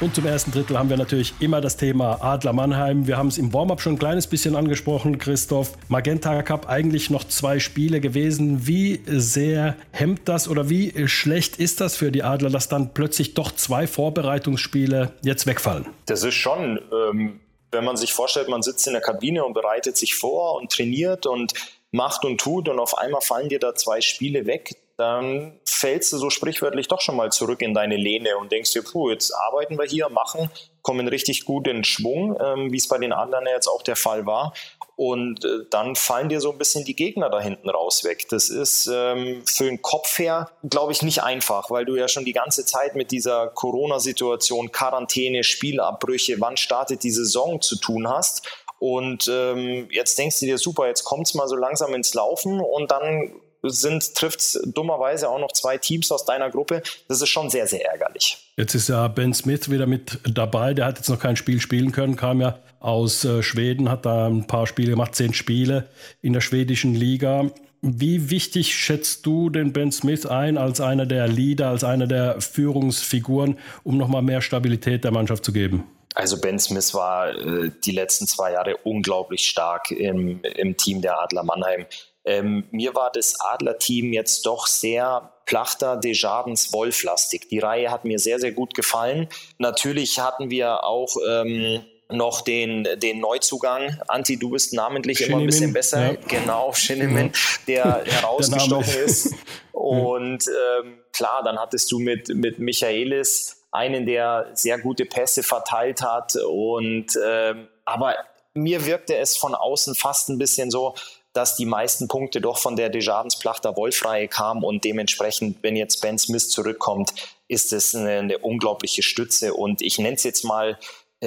Und 0.00 0.14
zum 0.14 0.24
ersten 0.24 0.50
Drittel 0.50 0.78
haben 0.78 0.88
wir 0.88 0.96
natürlich 0.96 1.34
immer 1.40 1.60
das 1.60 1.76
Thema 1.76 2.22
Adler 2.22 2.54
Mannheim. 2.54 3.06
Wir 3.06 3.18
haben 3.18 3.28
es 3.28 3.36
im 3.36 3.52
Warm-up 3.52 3.82
schon 3.82 3.94
ein 3.94 3.98
kleines 3.98 4.26
bisschen 4.26 4.56
angesprochen, 4.56 5.18
Christoph. 5.18 5.72
Magenta 5.88 6.42
Cup 6.42 6.70
eigentlich 6.70 7.10
noch 7.10 7.24
zwei 7.24 7.58
Spiele 7.58 8.00
gewesen. 8.00 8.66
Wie 8.66 9.02
sehr 9.06 9.76
hemmt 9.92 10.22
das 10.26 10.48
oder 10.48 10.70
wie 10.70 11.08
schlecht 11.08 11.58
ist 11.58 11.82
das 11.82 11.96
für 11.96 12.10
die 12.10 12.22
Adler, 12.22 12.48
dass 12.48 12.68
dann 12.68 12.94
plötzlich 12.94 13.34
doch 13.34 13.52
zwei 13.54 13.86
Vorbereitungsspiele 13.86 15.12
jetzt 15.22 15.46
wegfallen? 15.46 15.86
Das 16.06 16.22
ist 16.22 16.34
schon, 16.34 16.80
ähm, 16.92 17.40
wenn 17.72 17.84
man 17.84 17.96
sich 17.98 18.14
vorstellt, 18.14 18.48
man 18.48 18.62
sitzt 18.62 18.86
in 18.86 18.94
der 18.94 19.02
Kabine 19.02 19.44
und 19.44 19.52
bereitet 19.52 19.98
sich 19.98 20.14
vor 20.14 20.56
und 20.56 20.72
trainiert 20.72 21.26
und 21.26 21.52
macht 21.96 22.24
und 22.24 22.38
tut 22.38 22.68
und 22.68 22.78
auf 22.78 22.96
einmal 22.96 23.22
fallen 23.22 23.48
dir 23.48 23.58
da 23.58 23.74
zwei 23.74 24.00
Spiele 24.00 24.46
weg, 24.46 24.76
dann 24.96 25.60
fällst 25.66 26.12
du 26.12 26.18
so 26.18 26.30
sprichwörtlich 26.30 26.88
doch 26.88 27.00
schon 27.00 27.16
mal 27.16 27.30
zurück 27.30 27.60
in 27.60 27.74
deine 27.74 27.96
Lehne 27.96 28.38
und 28.38 28.50
denkst 28.50 28.72
dir, 28.72 28.82
puh, 28.82 29.10
jetzt 29.10 29.30
arbeiten 29.32 29.78
wir 29.78 29.84
hier, 29.84 30.08
machen, 30.08 30.50
kommen 30.80 31.06
richtig 31.08 31.44
gut 31.44 31.68
in 31.68 31.84
Schwung, 31.84 32.38
ähm, 32.40 32.72
wie 32.72 32.78
es 32.78 32.88
bei 32.88 32.96
den 32.96 33.12
anderen 33.12 33.46
jetzt 33.46 33.66
auch 33.66 33.82
der 33.82 33.96
Fall 33.96 34.24
war. 34.24 34.54
Und 34.94 35.44
äh, 35.44 35.66
dann 35.68 35.96
fallen 35.96 36.30
dir 36.30 36.40
so 36.40 36.50
ein 36.50 36.56
bisschen 36.56 36.86
die 36.86 36.96
Gegner 36.96 37.28
da 37.28 37.40
hinten 37.40 37.68
raus 37.68 38.04
weg. 38.04 38.26
Das 38.30 38.48
ist 38.48 38.88
ähm, 38.90 39.42
für 39.44 39.64
den 39.64 39.82
Kopf 39.82 40.18
her, 40.18 40.50
glaube 40.64 40.92
ich, 40.92 41.02
nicht 41.02 41.22
einfach, 41.22 41.70
weil 41.70 41.84
du 41.84 41.96
ja 41.96 42.08
schon 42.08 42.24
die 42.24 42.32
ganze 42.32 42.64
Zeit 42.64 42.94
mit 42.94 43.10
dieser 43.10 43.48
Corona-Situation, 43.48 44.72
Quarantäne, 44.72 45.44
Spielabbrüche, 45.44 46.40
wann 46.40 46.56
startet 46.56 47.02
die 47.02 47.10
Saison 47.10 47.60
zu 47.60 47.76
tun 47.76 48.08
hast. 48.08 48.48
Und 48.78 49.28
ähm, 49.32 49.88
jetzt 49.90 50.18
denkst 50.18 50.40
du 50.40 50.46
dir, 50.46 50.58
super, 50.58 50.86
jetzt 50.86 51.04
kommt 51.04 51.26
es 51.26 51.34
mal 51.34 51.48
so 51.48 51.56
langsam 51.56 51.94
ins 51.94 52.14
Laufen 52.14 52.60
und 52.60 52.90
dann 52.90 53.32
sind, 53.62 54.14
trifft 54.14 54.58
dummerweise 54.66 55.28
auch 55.28 55.40
noch 55.40 55.52
zwei 55.52 55.78
Teams 55.78 56.10
aus 56.12 56.24
deiner 56.24 56.50
Gruppe. 56.50 56.82
Das 57.08 57.20
ist 57.20 57.28
schon 57.28 57.50
sehr, 57.50 57.66
sehr 57.66 57.84
ärgerlich. 57.90 58.38
Jetzt 58.56 58.74
ist 58.74 58.88
ja 58.88 59.08
Ben 59.08 59.34
Smith 59.34 59.70
wieder 59.70 59.86
mit 59.86 60.18
dabei. 60.24 60.74
Der 60.74 60.86
hat 60.86 60.98
jetzt 60.98 61.08
noch 61.08 61.18
kein 61.18 61.36
Spiel 61.36 61.60
spielen 61.60 61.92
können, 61.92 62.16
kam 62.16 62.40
ja 62.40 62.58
aus 62.80 63.24
äh, 63.24 63.42
Schweden, 63.42 63.90
hat 63.90 64.06
da 64.06 64.26
ein 64.26 64.46
paar 64.46 64.66
Spiele 64.66 64.90
gemacht, 64.90 65.14
zehn 65.14 65.34
Spiele 65.34 65.88
in 66.22 66.32
der 66.32 66.40
schwedischen 66.40 66.94
Liga. 66.94 67.50
Wie 67.82 68.30
wichtig 68.30 68.74
schätzt 68.74 69.26
du 69.26 69.50
den 69.50 69.72
Ben 69.72 69.92
Smith 69.92 70.26
ein 70.26 70.58
als 70.58 70.80
einer 70.80 71.06
der 71.06 71.28
Leader, 71.28 71.68
als 71.68 71.84
einer 71.84 72.06
der 72.06 72.40
Führungsfiguren, 72.40 73.58
um 73.84 73.96
nochmal 73.96 74.22
mehr 74.22 74.40
Stabilität 74.40 75.04
der 75.04 75.12
Mannschaft 75.12 75.44
zu 75.44 75.52
geben? 75.52 75.84
Also 76.16 76.40
Ben 76.40 76.58
Smith 76.58 76.94
war 76.94 77.28
äh, 77.28 77.70
die 77.84 77.92
letzten 77.92 78.26
zwei 78.26 78.52
Jahre 78.52 78.78
unglaublich 78.78 79.46
stark 79.46 79.90
im, 79.90 80.42
im 80.42 80.76
Team 80.78 81.02
der 81.02 81.20
Adler 81.20 81.42
Mannheim. 81.42 81.84
Ähm, 82.24 82.64
mir 82.70 82.94
war 82.94 83.12
das 83.12 83.38
Adler-Team 83.38 84.14
jetzt 84.14 84.46
doch 84.46 84.66
sehr 84.66 85.30
Plachter, 85.44 85.98
Desjardins, 85.98 86.72
Wolflastig. 86.72 87.50
Die 87.50 87.58
Reihe 87.58 87.90
hat 87.90 88.06
mir 88.06 88.18
sehr, 88.18 88.40
sehr 88.40 88.52
gut 88.52 88.72
gefallen. 88.72 89.28
Natürlich 89.58 90.18
hatten 90.18 90.48
wir 90.48 90.84
auch 90.84 91.16
ähm, 91.28 91.84
noch 92.08 92.40
den, 92.40 92.88
den 92.96 93.20
Neuzugang. 93.20 94.00
Anti, 94.08 94.38
du 94.38 94.50
bist 94.50 94.72
namentlich 94.72 95.18
Shinnimin, 95.18 95.34
immer 95.34 95.42
ein 95.42 95.46
bisschen 95.46 95.72
besser. 95.74 96.12
Ja. 96.12 96.18
Genau, 96.28 96.72
Shinnimin, 96.72 97.30
der 97.68 98.04
herausgestochen 98.06 98.94
ist. 99.04 99.34
Und 99.72 100.46
ähm, 100.48 100.98
klar, 101.12 101.42
dann 101.44 101.58
hattest 101.58 101.92
du 101.92 101.98
mit, 101.98 102.28
mit 102.28 102.58
Michaelis 102.58 103.55
einen, 103.70 104.06
der 104.06 104.50
sehr 104.54 104.78
gute 104.78 105.04
Pässe 105.04 105.42
verteilt 105.42 106.02
hat. 106.02 106.36
Und 106.36 107.06
ähm, 107.24 107.68
aber 107.84 108.14
mir 108.54 108.86
wirkte 108.86 109.16
es 109.16 109.36
von 109.36 109.54
außen 109.54 109.94
fast 109.94 110.28
ein 110.28 110.38
bisschen 110.38 110.70
so, 110.70 110.94
dass 111.32 111.56
die 111.56 111.66
meisten 111.66 112.08
Punkte 112.08 112.40
doch 112.40 112.58
von 112.58 112.76
der 112.76 112.88
Desjardins 112.88 113.38
Plachter 113.38 113.76
Wolfreihe 113.76 114.26
kamen 114.26 114.64
und 114.64 114.84
dementsprechend, 114.84 115.62
wenn 115.62 115.76
jetzt 115.76 116.00
Ben 116.00 116.18
Smith 116.18 116.48
zurückkommt, 116.48 117.12
ist 117.46 117.74
es 117.74 117.94
eine, 117.94 118.18
eine 118.18 118.38
unglaubliche 118.38 119.02
Stütze 119.02 119.52
und 119.52 119.82
ich 119.82 119.98
nenne 119.98 120.16
es 120.16 120.24
jetzt 120.24 120.44
mal 120.44 120.70
äh, 120.70 120.76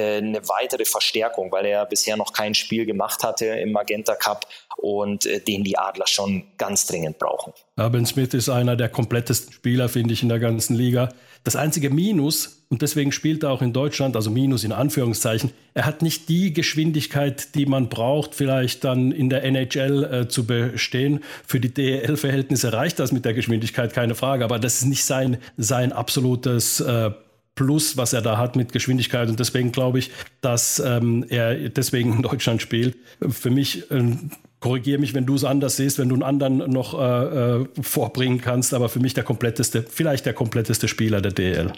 eine 0.01 0.48
weitere 0.48 0.86
Verstärkung, 0.86 1.51
weil 1.51 1.65
er 1.65 1.86
bisher 1.86 2.18
noch 2.18 2.34
kein 2.34 2.53
Spiel 2.53 2.86
gemacht 2.86 3.24
hatte 3.24 3.46
im 3.46 3.72
Magenta 3.72 4.15
Cup 4.15 4.46
und 4.77 5.25
äh, 5.25 5.39
den 5.39 5.63
die 5.63 5.77
Adler 5.77 6.08
schon 6.08 6.44
ganz 6.58 6.86
dringend 6.88 7.20
brauchen. 7.20 7.53
Ja, 7.77 7.89
ben 7.89 8.06
Smith 8.06 8.34
ist 8.34 8.50
einer 8.50 8.75
der 8.75 8.89
komplettesten 8.89 9.53
Spieler, 9.53 9.89
finde 9.89 10.13
ich, 10.13 10.24
in 10.24 10.29
der 10.29 10.39
ganzen 10.39 10.75
Liga. 10.75 11.10
Das 11.44 11.56
einzige 11.56 11.89
Minus, 11.89 12.65
und 12.70 12.82
deswegen 12.82 13.12
spielt 13.12 13.44
er 13.44 13.51
auch 13.51 13.62
in 13.62 13.72
Deutschland, 13.72 14.15
also 14.15 14.29
Minus 14.29 14.63
in 14.63 14.74
Anführungszeichen, 14.74 15.51
er 15.74 15.86
hat 15.86 16.01
nicht 16.01 16.27
die 16.27 16.53
Geschwindigkeit, 16.53 17.56
die 17.56 17.65
man 17.65 17.89
braucht, 17.89 18.36
vielleicht 18.36 18.84
dann 18.84 19.12
in 19.12 19.29
der 19.29 19.44
NHL 19.44 20.03
äh, 20.03 20.27
zu 20.27 20.46
bestehen. 20.46 21.24
Für 21.48 21.60
die 21.60 21.74
DEL-Verhältnisse 21.74 22.74
reicht 22.74 23.00
das 23.00 23.12
mit 23.12 23.25
der 23.25 23.34
Geschwindigkeit, 23.34 23.94
keine 23.94 24.15
Frage, 24.15 24.44
aber 24.44 24.60
das 24.60 24.82
ist 24.82 24.86
nicht 24.86 25.06
sein, 25.06 25.38
sein 25.58 25.94
absolutes 25.94 26.82
äh, 26.82 27.12
Plus, 27.59 27.97
was 27.97 28.13
er 28.13 28.21
da 28.21 28.37
hat 28.37 28.55
mit 28.55 28.71
Geschwindigkeit. 28.71 29.27
Und 29.27 29.37
deswegen 29.37 29.73
glaube 29.73 29.99
ich, 29.99 30.11
dass 30.39 30.79
ähm, 30.79 31.25
er 31.27 31.67
deswegen 31.67 32.13
in 32.13 32.21
Deutschland 32.21 32.61
spielt. 32.61 32.95
Für 33.29 33.49
mich 33.49 33.91
ein 33.91 34.31
korrigiere 34.61 34.97
mich, 34.97 35.13
wenn 35.13 35.25
du 35.25 35.35
es 35.35 35.43
anders 35.43 35.75
siehst, 35.75 35.99
wenn 35.99 36.07
du 36.07 36.15
einen 36.15 36.23
anderen 36.23 36.57
noch 36.71 36.97
äh, 36.97 37.03
äh, 37.03 37.65
vorbringen 37.81 38.39
kannst, 38.39 38.73
aber 38.73 38.87
für 38.87 39.01
mich 39.01 39.13
der 39.13 39.25
kompletteste, 39.25 39.83
vielleicht 39.83 40.25
der 40.25 40.33
kompletteste 40.33 40.87
Spieler 40.87 41.19
der 41.19 41.33
DL. 41.33 41.73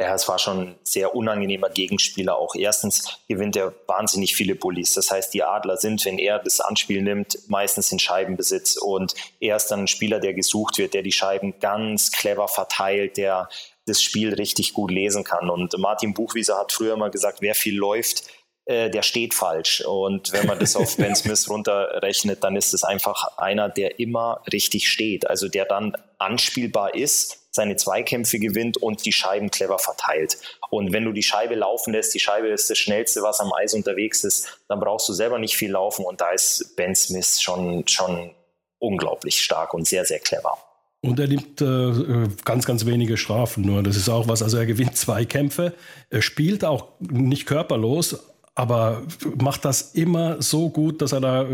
Ja, 0.00 0.14
es 0.14 0.26
war 0.26 0.40
schon 0.40 0.60
ein 0.60 0.74
sehr 0.82 1.14
unangenehmer 1.14 1.68
Gegenspieler. 1.68 2.36
Auch 2.36 2.56
erstens 2.56 3.20
gewinnt 3.28 3.54
er 3.54 3.72
wahnsinnig 3.86 4.34
viele 4.34 4.56
Bullies. 4.56 4.94
Das 4.94 5.12
heißt, 5.12 5.32
die 5.32 5.44
Adler 5.44 5.76
sind, 5.76 6.04
wenn 6.06 6.18
er 6.18 6.40
das 6.40 6.60
Anspiel 6.60 7.02
nimmt, 7.02 7.38
meistens 7.48 7.92
in 7.92 7.98
Scheibenbesitz. 8.00 8.76
Und 8.76 9.14
er 9.38 9.56
ist 9.56 9.68
dann 9.68 9.80
ein 9.80 9.88
Spieler, 9.88 10.18
der 10.18 10.34
gesucht 10.34 10.78
wird, 10.78 10.94
der 10.94 11.02
die 11.02 11.12
Scheiben 11.12 11.54
ganz 11.60 12.10
clever 12.10 12.48
verteilt, 12.48 13.16
der 13.18 13.50
das 13.86 14.02
Spiel 14.02 14.34
richtig 14.34 14.72
gut 14.72 14.90
lesen 14.90 15.24
kann. 15.24 15.50
Und 15.50 15.76
Martin 15.78 16.14
Buchwieser 16.14 16.58
hat 16.58 16.72
früher 16.72 16.96
mal 16.96 17.10
gesagt, 17.10 17.40
wer 17.40 17.54
viel 17.54 17.76
läuft, 17.76 18.24
äh, 18.66 18.90
der 18.90 19.02
steht 19.02 19.34
falsch. 19.34 19.80
Und 19.80 20.32
wenn 20.32 20.46
man 20.46 20.58
das 20.58 20.76
auf 20.76 20.96
Ben 20.98 21.16
Smith 21.16 21.48
runterrechnet, 21.48 22.44
dann 22.44 22.56
ist 22.56 22.72
es 22.72 22.84
einfach 22.84 23.36
einer, 23.38 23.68
der 23.68 23.98
immer 23.98 24.42
richtig 24.52 24.88
steht. 24.88 25.28
Also 25.28 25.48
der 25.48 25.64
dann 25.64 25.96
anspielbar 26.18 26.94
ist, 26.94 27.40
seine 27.52 27.74
Zweikämpfe 27.74 28.38
gewinnt 28.38 28.76
und 28.76 29.04
die 29.04 29.12
Scheiben 29.12 29.50
clever 29.50 29.78
verteilt. 29.78 30.38
Und 30.70 30.92
wenn 30.92 31.04
du 31.04 31.12
die 31.12 31.22
Scheibe 31.22 31.56
laufen 31.56 31.92
lässt, 31.92 32.14
die 32.14 32.20
Scheibe 32.20 32.48
ist 32.48 32.70
das 32.70 32.78
Schnellste, 32.78 33.22
was 33.22 33.40
am 33.40 33.52
Eis 33.52 33.74
unterwegs 33.74 34.22
ist, 34.22 34.60
dann 34.68 34.78
brauchst 34.78 35.08
du 35.08 35.12
selber 35.12 35.38
nicht 35.40 35.56
viel 35.56 35.72
laufen. 35.72 36.04
Und 36.04 36.20
da 36.20 36.30
ist 36.30 36.76
Ben 36.76 36.94
Smith 36.94 37.40
schon, 37.40 37.88
schon 37.88 38.34
unglaublich 38.78 39.42
stark 39.42 39.74
und 39.74 39.88
sehr, 39.88 40.04
sehr 40.04 40.20
clever. 40.20 40.58
Und 41.02 41.18
er 41.18 41.28
nimmt 41.28 41.62
äh, 41.62 42.28
ganz, 42.44 42.66
ganz 42.66 42.84
wenige 42.84 43.16
Strafen 43.16 43.64
nur. 43.64 43.82
Das 43.82 43.96
ist 43.96 44.08
auch 44.10 44.28
was. 44.28 44.42
Also 44.42 44.58
er 44.58 44.66
gewinnt 44.66 44.96
zwei 44.96 45.24
Kämpfe, 45.24 45.74
er 46.10 46.20
spielt 46.20 46.64
auch 46.64 46.88
nicht 47.00 47.46
körperlos, 47.46 48.18
aber 48.54 49.02
macht 49.36 49.64
das 49.64 49.92
immer 49.94 50.42
so 50.42 50.68
gut, 50.68 51.00
dass 51.00 51.12
er 51.12 51.20
da, 51.20 51.46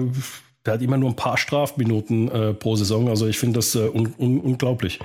der 0.65 0.75
hat 0.75 0.83
immer 0.83 0.97
nur 0.97 1.11
ein 1.11 1.17
paar 1.17 1.39
Strafminuten 1.39 2.31
äh, 2.31 2.55
pro 2.55 2.75
Saison. 2.75 3.09
Also 3.09 3.29
ich 3.29 3.39
finde 3.39 3.61
das 3.61 3.75
äh, 3.77 3.89
un 3.89 4.13
un 4.19 4.41
unglaublich. 4.41 4.99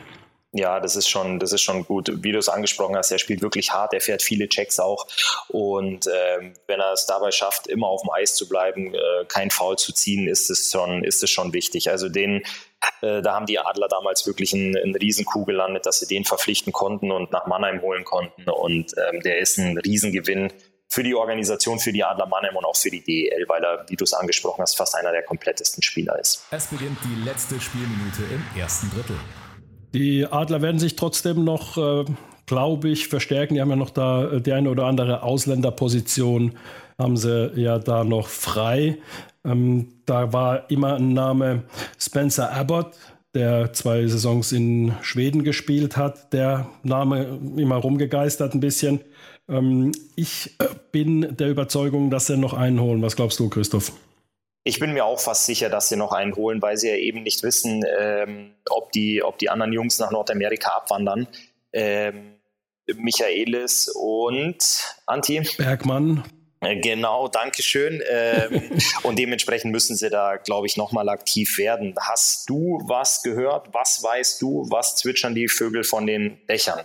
Ja, 0.54 0.82
das 0.82 0.98
ist 0.98 1.08
schon, 1.08 1.40
das 1.40 1.54
ist 1.54 1.62
schon 1.62 1.86
gut. 1.86 2.12
Wie 2.24 2.34
du 2.34 2.38
es 2.38 2.50
angesprochen 2.50 2.98
hast, 2.98 3.10
er 3.10 3.20
spielt 3.20 3.42
wirklich 3.42 3.72
hart, 3.72 3.94
er 3.94 4.02
fährt 4.02 4.22
viele 4.22 4.50
Checks 4.50 4.82
auch. 4.82 5.08
Und 5.48 6.08
ähm, 6.08 6.54
wenn 6.68 6.82
er 6.82 6.92
es 6.92 7.06
dabei 7.06 7.32
schafft, 7.32 7.68
immer 7.68 7.88
auf 7.88 8.02
dem 8.02 8.10
Eis 8.12 8.36
zu 8.36 8.50
bleiben, 8.50 8.94
äh, 8.94 9.26
kein 9.30 9.50
Foul 9.50 9.78
zu 9.78 9.94
ziehen, 9.94 10.28
ist 10.28 10.50
es 10.50 10.70
schon, 10.70 11.06
ist 11.06 11.24
es 11.24 11.30
schon 11.30 11.54
wichtig. 11.54 11.90
Also 11.90 12.10
den, 12.10 12.44
äh, 13.02 13.22
da 13.22 13.34
haben 13.34 13.46
die 13.46 13.60
Adler 13.60 13.88
damals 13.88 14.26
wirklich 14.28 14.54
einen, 14.54 14.78
einen 14.78 14.96
Riesenkuh 14.96 15.46
gelandet, 15.46 15.86
dass 15.86 16.00
sie 16.00 16.08
den 16.08 16.24
verpflichten 16.24 16.74
konnten 16.74 17.12
und 17.12 17.32
nach 17.32 17.48
Mannheim 17.48 17.82
holen 17.82 18.04
konnten. 18.04 18.50
Und 18.50 18.94
ähm, 18.98 19.22
der 19.22 19.40
ist 19.40 19.58
ein 19.58 19.78
Riesengewinn 19.78 20.52
für 20.88 21.04
die 21.04 21.16
Organisation, 21.16 21.80
für 21.80 21.94
die 21.94 22.04
Adler 22.04 22.28
Mannheim 22.28 22.56
und 22.56 22.66
auch 22.66 22.76
für 22.76 22.90
die 22.90 23.02
DEL, 23.02 23.46
weil 23.48 23.64
er, 23.64 23.86
wie 23.88 23.96
du 23.96 24.04
es 24.04 24.14
angesprochen 24.14 24.62
hast, 24.62 24.76
fast 24.76 24.94
einer 24.96 25.12
der 25.12 25.24
komplettesten 25.24 25.82
Spieler 25.82 26.20
ist. 26.20 26.46
Es 26.52 26.68
beginnt 26.68 26.98
die 27.06 27.24
letzte 27.24 27.60
Spielminute 27.62 28.24
im 28.34 28.60
ersten 28.60 28.90
Drittel. 28.90 29.16
Die 29.94 30.26
Adler 30.26 30.62
werden 30.62 30.80
sich 30.80 30.96
trotzdem 30.96 31.44
noch, 31.44 31.78
äh, 31.78 32.06
glaube 32.46 32.90
ich, 32.90 33.08
verstärken. 33.08 33.56
Die 33.56 33.62
haben 33.62 33.70
ja 33.70 33.78
noch 33.78 33.90
da 33.90 34.32
äh, 34.32 34.42
die 34.42 34.52
eine 34.52 34.70
oder 34.70 34.86
andere 34.86 35.24
Ausländerposition, 35.24 36.58
haben 36.98 37.16
sie 37.16 37.52
ja 37.56 37.80
da 37.80 38.04
noch 38.04 38.28
frei. 38.28 38.98
Ähm, 39.46 40.02
da 40.06 40.34
war 40.34 40.70
immer 40.70 40.96
ein 40.96 41.14
Name 41.14 41.64
Spencer 41.98 42.52
Abbott, 42.52 42.96
der 43.34 43.74
zwei 43.74 44.06
Saisons 44.08 44.52
in 44.52 44.94
Schweden 45.02 45.44
gespielt 45.44 45.98
hat. 45.98 46.34
Der 46.34 46.68
Name 46.84 47.40
immer 47.58 47.78
rumgegeistert 47.78 48.54
ein 48.54 48.60
bisschen. 48.60 49.02
Ähm, 49.50 49.92
ich 50.16 50.58
bin 50.92 51.36
der 51.38 51.50
Überzeugung, 51.50 52.10
dass 52.12 52.28
sie 52.28 52.38
noch 52.38 52.54
einen 52.54 52.80
holen. 52.82 53.02
Was 53.02 53.16
glaubst 53.16 53.40
du, 53.40 53.50
Christoph? 53.50 53.94
Ich 54.64 54.80
bin 54.80 54.94
mir 54.94 55.06
auch 55.06 55.20
fast 55.20 55.48
sicher, 55.48 55.70
dass 55.70 55.90
sie 55.90 55.96
noch 55.96 56.12
einen 56.12 56.36
holen, 56.36 56.62
weil 56.62 56.78
sie 56.78 56.90
ja 56.90 56.96
eben 56.96 57.24
nicht 57.24 57.42
wissen, 57.42 57.84
ähm, 58.00 58.52
ob, 58.70 58.92
die, 58.92 59.24
ob 59.24 59.40
die 59.40 59.50
anderen 59.50 59.74
Jungs 59.74 59.98
nach 59.98 60.12
Nordamerika 60.12 60.70
abwandern. 60.70 61.28
Ähm, 61.74 62.36
Michaelis 62.96 63.90
und 63.90 64.96
Anti. 65.08 65.42
Bergmann. 65.58 66.24
Genau, 66.62 67.28
danke 67.28 67.64
schön. 67.64 68.04
Ähm, 68.08 68.62
und 69.04 69.18
dementsprechend 69.18 69.72
müssen 69.72 69.96
sie 69.96 70.10
da, 70.10 70.38
glaube 70.38 70.68
ich, 70.68 70.78
nochmal 70.78 71.10
aktiv 71.10 71.58
werden. 71.58 71.96
Hast 72.00 72.48
du 72.50 72.80
was 72.86 73.24
gehört? 73.24 73.70
Was 73.74 74.04
weißt 74.04 74.42
du? 74.42 74.68
Was 74.70 74.96
zwitschern 74.96 75.34
die 75.34 75.48
Vögel 75.48 75.84
von 75.84 76.06
den 76.06 76.38
Dächern? 76.48 76.82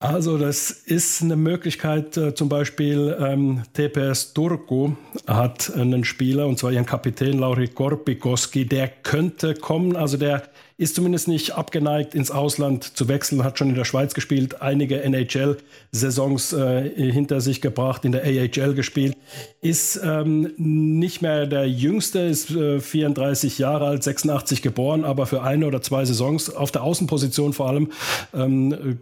Also 0.00 0.38
das 0.38 0.70
ist 0.70 1.22
eine 1.22 1.34
Möglichkeit, 1.34 2.16
äh, 2.16 2.32
zum 2.32 2.48
Beispiel 2.48 3.16
ähm, 3.18 3.64
TPS 3.72 4.32
Turku 4.32 4.92
hat 5.26 5.72
einen 5.74 6.04
Spieler, 6.04 6.46
und 6.46 6.56
zwar 6.56 6.70
ihren 6.70 6.86
Kapitän 6.86 7.40
Lauri 7.40 7.66
Korpikoski, 7.66 8.64
der 8.64 8.86
könnte 8.86 9.54
kommen, 9.54 9.96
also 9.96 10.16
der 10.16 10.44
ist 10.78 10.94
zumindest 10.94 11.26
nicht 11.26 11.56
abgeneigt, 11.56 12.14
ins 12.14 12.30
Ausland 12.30 12.96
zu 12.96 13.08
wechseln, 13.08 13.42
hat 13.42 13.58
schon 13.58 13.68
in 13.68 13.74
der 13.74 13.84
Schweiz 13.84 14.14
gespielt, 14.14 14.62
einige 14.62 15.02
NHL-Saisons 15.02 16.52
äh, 16.52 17.10
hinter 17.10 17.40
sich 17.40 17.60
gebracht, 17.60 18.04
in 18.04 18.12
der 18.12 18.22
AHL 18.22 18.74
gespielt, 18.74 19.16
ist 19.60 20.00
ähm, 20.04 20.52
nicht 20.56 21.20
mehr 21.20 21.46
der 21.46 21.68
Jüngste, 21.68 22.20
ist 22.20 22.50
äh, 22.52 22.78
34 22.78 23.58
Jahre 23.58 23.86
alt, 23.88 24.04
86 24.04 24.62
geboren, 24.62 25.04
aber 25.04 25.26
für 25.26 25.42
eine 25.42 25.66
oder 25.66 25.82
zwei 25.82 26.04
Saisons 26.04 26.48
auf 26.48 26.70
der 26.70 26.84
Außenposition 26.84 27.52
vor 27.52 27.68
allem 27.68 27.90
ähm, 28.32 28.98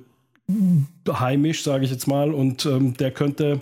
heimisch, 1.06 1.62
sage 1.62 1.84
ich 1.84 1.90
jetzt 1.90 2.06
mal, 2.06 2.32
und 2.32 2.64
ähm, 2.64 2.96
der 2.96 3.10
könnte 3.10 3.60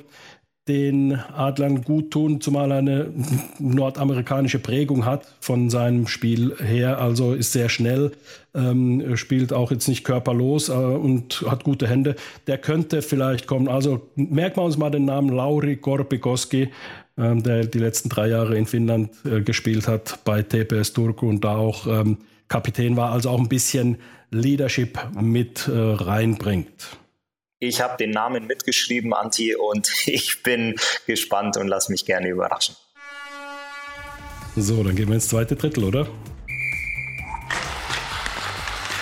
den 0.66 1.12
Adlern 1.14 1.82
gut 1.82 2.10
tun, 2.10 2.40
zumal 2.40 2.70
er 2.70 2.78
eine 2.78 3.12
nordamerikanische 3.58 4.58
Prägung 4.58 5.04
hat 5.04 5.26
von 5.40 5.68
seinem 5.68 6.06
Spiel 6.06 6.56
her, 6.58 7.00
also 7.00 7.34
ist 7.34 7.52
sehr 7.52 7.68
schnell, 7.68 8.12
ähm, 8.54 9.16
spielt 9.16 9.52
auch 9.52 9.70
jetzt 9.70 9.88
nicht 9.88 10.04
körperlos 10.04 10.70
äh, 10.70 10.72
und 10.72 11.44
hat 11.46 11.64
gute 11.64 11.86
Hände. 11.86 12.16
Der 12.46 12.56
könnte 12.56 13.02
vielleicht 13.02 13.46
kommen. 13.46 13.68
Also 13.68 14.08
merken 14.16 14.56
wir 14.56 14.64
uns 14.64 14.78
mal 14.78 14.90
den 14.90 15.04
Namen 15.04 15.28
Lauri 15.28 15.76
Korpikoski, 15.76 16.70
ähm, 17.18 17.42
der 17.42 17.66
die 17.66 17.78
letzten 17.78 18.08
drei 18.08 18.28
Jahre 18.28 18.56
in 18.56 18.64
Finnland 18.64 19.10
äh, 19.26 19.42
gespielt 19.42 19.86
hat 19.86 20.20
bei 20.24 20.42
TPS 20.42 20.94
Turku 20.94 21.28
und 21.28 21.44
da 21.44 21.56
auch 21.56 21.86
ähm, 21.86 22.18
Kapitän 22.48 22.96
war, 22.96 23.12
also 23.12 23.28
auch 23.28 23.38
ein 23.38 23.48
bisschen 23.48 23.98
Leadership 24.30 24.98
mit 25.20 25.68
äh, 25.68 25.72
reinbringt. 25.72 26.96
Ich 27.66 27.80
habe 27.80 27.96
den 27.96 28.10
Namen 28.10 28.46
mitgeschrieben, 28.46 29.14
Anti, 29.14 29.56
und 29.56 29.90
ich 30.06 30.42
bin 30.42 30.74
gespannt 31.06 31.56
und 31.56 31.68
lass 31.68 31.88
mich 31.88 32.04
gerne 32.04 32.28
überraschen. 32.28 32.76
So, 34.56 34.84
dann 34.84 34.94
gehen 34.94 35.08
wir 35.08 35.14
ins 35.14 35.28
zweite 35.28 35.56
Drittel, 35.56 35.84
oder? 35.84 36.06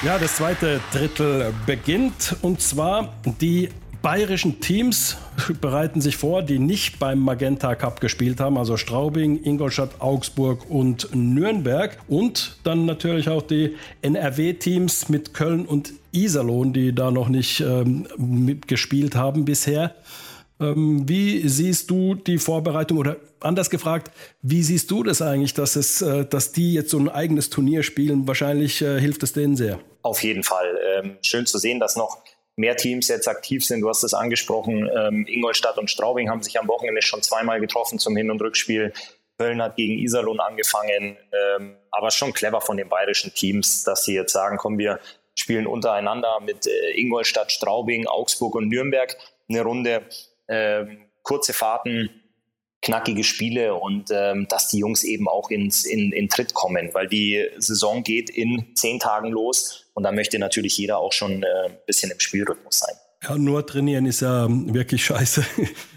Ja, 0.02 0.18
das 0.18 0.36
zweite 0.36 0.80
Drittel 0.92 1.52
beginnt 1.66 2.36
und 2.42 2.60
zwar 2.60 3.14
die 3.40 3.68
bayerischen 4.00 4.60
Teams 4.60 5.16
bereiten 5.60 6.00
sich 6.00 6.16
vor, 6.16 6.42
die 6.42 6.58
nicht 6.58 6.98
beim 6.98 7.20
Magenta 7.20 7.74
Cup 7.74 8.00
gespielt 8.00 8.40
haben, 8.40 8.58
also 8.58 8.76
Straubing, 8.76 9.44
Ingolstadt, 9.44 10.00
Augsburg 10.00 10.68
und 10.68 11.08
Nürnberg. 11.14 11.98
Und 12.08 12.56
dann 12.64 12.84
natürlich 12.84 13.28
auch 13.28 13.42
die 13.42 13.76
NRW-Teams 14.02 15.08
mit 15.08 15.34
Köln 15.34 15.66
und 15.66 15.92
Iserlohn, 16.12 16.72
die 16.72 16.94
da 16.94 17.10
noch 17.10 17.28
nicht 17.28 17.60
ähm, 17.60 18.60
gespielt 18.66 19.14
haben 19.14 19.44
bisher. 19.44 19.94
Ähm, 20.60 21.08
wie 21.08 21.48
siehst 21.48 21.90
du 21.90 22.14
die 22.14 22.38
Vorbereitung 22.38 22.98
oder 22.98 23.16
anders 23.40 23.70
gefragt, 23.70 24.10
wie 24.42 24.62
siehst 24.62 24.90
du 24.90 25.02
das 25.02 25.20
eigentlich, 25.20 25.54
dass, 25.54 25.76
es, 25.76 26.02
äh, 26.02 26.24
dass 26.24 26.52
die 26.52 26.74
jetzt 26.74 26.90
so 26.90 26.98
ein 26.98 27.08
eigenes 27.08 27.50
Turnier 27.50 27.82
spielen? 27.82 28.26
Wahrscheinlich 28.28 28.80
äh, 28.82 29.00
hilft 29.00 29.22
es 29.22 29.32
denen 29.32 29.56
sehr. 29.56 29.80
Auf 30.02 30.22
jeden 30.22 30.42
Fall. 30.42 30.78
Ähm, 30.96 31.18
schön 31.22 31.46
zu 31.46 31.58
sehen, 31.58 31.80
dass 31.80 31.96
noch 31.96 32.18
mehr 32.56 32.76
Teams 32.76 33.08
jetzt 33.08 33.28
aktiv 33.28 33.64
sind. 33.64 33.80
Du 33.80 33.88
hast 33.88 34.04
es 34.04 34.14
angesprochen, 34.14 34.88
ähm, 34.94 35.26
Ingolstadt 35.26 35.78
und 35.78 35.90
Straubing 35.90 36.28
haben 36.28 36.42
sich 36.42 36.58
am 36.60 36.68
Wochenende 36.68 37.02
schon 37.02 37.22
zweimal 37.22 37.60
getroffen 37.60 37.98
zum 37.98 38.16
Hin- 38.16 38.30
und 38.30 38.40
Rückspiel. 38.40 38.92
Köln 39.38 39.62
hat 39.62 39.76
gegen 39.76 39.98
Iserlohn 39.98 40.38
angefangen, 40.38 41.16
ähm, 41.32 41.76
aber 41.90 42.10
schon 42.10 42.32
clever 42.32 42.60
von 42.60 42.76
den 42.76 42.88
bayerischen 42.88 43.32
Teams, 43.34 43.82
dass 43.82 44.04
sie 44.04 44.14
jetzt 44.14 44.32
sagen, 44.32 44.58
komm, 44.58 44.78
wir 44.78 45.00
spielen 45.34 45.66
untereinander 45.66 46.40
mit 46.40 46.66
äh, 46.66 47.00
Ingolstadt, 47.00 47.52
Straubing, 47.52 48.06
Augsburg 48.06 48.54
und 48.54 48.68
Nürnberg 48.68 49.16
eine 49.48 49.62
Runde. 49.62 50.02
Ähm, 50.48 50.98
kurze 51.22 51.52
Fahrten, 51.52 52.10
knackige 52.82 53.22
Spiele 53.24 53.74
und 53.74 54.10
ähm, 54.10 54.46
dass 54.48 54.68
die 54.68 54.78
Jungs 54.78 55.04
eben 55.04 55.28
auch 55.28 55.50
ins, 55.50 55.84
in, 55.84 56.12
in 56.12 56.28
Tritt 56.28 56.52
kommen, 56.52 56.90
weil 56.92 57.06
die 57.06 57.46
Saison 57.58 58.02
geht 58.02 58.28
in 58.28 58.74
zehn 58.74 58.98
Tagen 58.98 59.30
los 59.30 59.86
und 59.94 60.02
da 60.02 60.10
möchte 60.10 60.38
natürlich 60.38 60.76
jeder 60.76 60.98
auch 60.98 61.12
schon 61.12 61.44
äh, 61.44 61.46
ein 61.66 61.78
bisschen 61.86 62.10
im 62.10 62.18
Spielrhythmus 62.18 62.80
sein. 62.80 62.96
Ja, 63.22 63.38
nur 63.38 63.64
trainieren 63.64 64.04
ist 64.04 64.20
ja 64.20 64.48
wirklich 64.48 65.04
scheiße. 65.04 65.44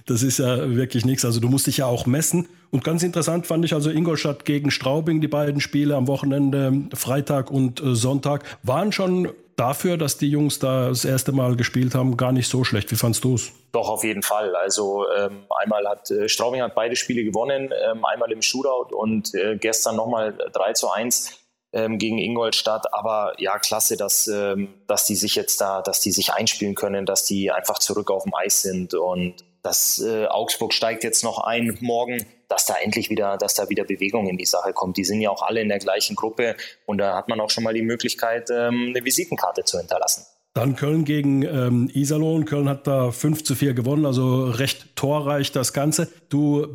Das 0.05 0.21
ist 0.21 0.37
ja 0.37 0.75
wirklich 0.75 1.03
nichts. 1.03 1.25
Also 1.25 1.39
du 1.39 1.49
musst 1.49 1.65
dich 1.65 1.77
ja 1.77 1.87
auch 1.87 2.05
messen. 2.05 2.47
Und 2.75 2.83
ganz 2.83 3.03
interessant 3.03 3.47
fand 3.47 3.63
ich 3.63 3.73
also 3.73 3.89
Ingolstadt 3.89 4.43
gegen 4.43 4.69
Straubing, 4.69 5.21
die 5.21 5.29
beiden 5.29 5.61
Spiele 5.61 5.95
am 5.95 6.09
Wochenende, 6.09 6.89
Freitag 6.93 7.49
und 7.49 7.79
äh, 7.79 7.95
Sonntag, 7.95 8.43
waren 8.63 8.91
schon 8.91 9.31
dafür, 9.55 9.95
dass 9.95 10.17
die 10.17 10.29
Jungs 10.29 10.59
da 10.59 10.89
das 10.89 11.05
erste 11.05 11.31
Mal 11.31 11.55
gespielt 11.55 11.95
haben, 11.95 12.17
gar 12.17 12.33
nicht 12.33 12.49
so 12.49 12.65
schlecht. 12.65 12.91
Wie 12.91 12.97
fandst 12.97 13.23
du 13.23 13.35
es? 13.35 13.53
Doch, 13.71 13.87
auf 13.87 14.03
jeden 14.03 14.23
Fall. 14.23 14.57
Also 14.57 15.05
ähm, 15.17 15.45
einmal 15.57 15.87
hat 15.87 16.11
äh, 16.11 16.27
Straubing 16.27 16.61
hat 16.61 16.75
beide 16.75 16.97
Spiele 16.97 17.23
gewonnen, 17.23 17.71
ähm, 17.89 18.03
einmal 18.03 18.29
im 18.33 18.41
Shootout 18.41 18.93
und 18.93 19.33
äh, 19.35 19.55
gestern 19.55 19.95
nochmal 19.95 20.37
3 20.51 20.73
zu 20.73 20.91
1 20.91 21.39
ähm, 21.71 21.97
gegen 21.97 22.17
Ingolstadt. 22.17 22.93
Aber 22.93 23.35
ja, 23.37 23.57
klasse, 23.57 23.95
dass, 23.95 24.27
ähm, 24.27 24.67
dass 24.87 25.05
die 25.05 25.15
sich 25.15 25.35
jetzt 25.35 25.61
da, 25.61 25.81
dass 25.81 26.01
die 26.01 26.11
sich 26.11 26.33
einspielen 26.33 26.75
können, 26.75 27.05
dass 27.05 27.23
die 27.23 27.51
einfach 27.51 27.79
zurück 27.79 28.11
auf 28.11 28.23
dem 28.23 28.35
Eis 28.35 28.63
sind 28.63 28.93
und 28.95 29.45
dass 29.63 29.99
äh, 29.99 30.25
Augsburg 30.27 30.73
steigt 30.73 31.05
jetzt 31.05 31.23
noch 31.23 31.39
ein 31.39 31.77
morgen, 31.79 32.25
dass 32.47 32.65
da 32.65 32.75
endlich 32.75 33.09
wieder, 33.09 33.37
dass 33.37 33.55
da 33.55 33.69
wieder 33.69 33.83
Bewegung 33.83 34.27
in 34.27 34.37
die 34.37 34.45
Sache 34.45 34.73
kommt. 34.73 34.97
Die 34.97 35.05
sind 35.05 35.21
ja 35.21 35.29
auch 35.29 35.43
alle 35.43 35.61
in 35.61 35.69
der 35.69 35.79
gleichen 35.79 36.15
Gruppe 36.15 36.55
und 36.85 36.97
da 36.97 37.15
hat 37.15 37.27
man 37.27 37.39
auch 37.39 37.49
schon 37.49 37.63
mal 37.63 37.73
die 37.73 37.81
Möglichkeit, 37.81 38.49
ähm, 38.49 38.93
eine 38.95 39.03
Visitenkarte 39.03 39.63
zu 39.63 39.77
hinterlassen. 39.77 40.25
Dann 40.55 40.77
Köln 40.77 41.03
gegen 41.03 41.43
ähm, 41.43 41.89
Iserlohn. 41.93 42.45
Köln 42.45 42.69
hat 42.69 42.87
da 42.87 43.11
5 43.11 43.43
zu 43.43 43.55
4 43.55 43.73
gewonnen, 43.73 44.05
also 44.05 44.45
recht 44.45 44.95
torreich 44.95 45.51
das 45.51 45.73
Ganze. 45.73 46.07
Du 46.29 46.67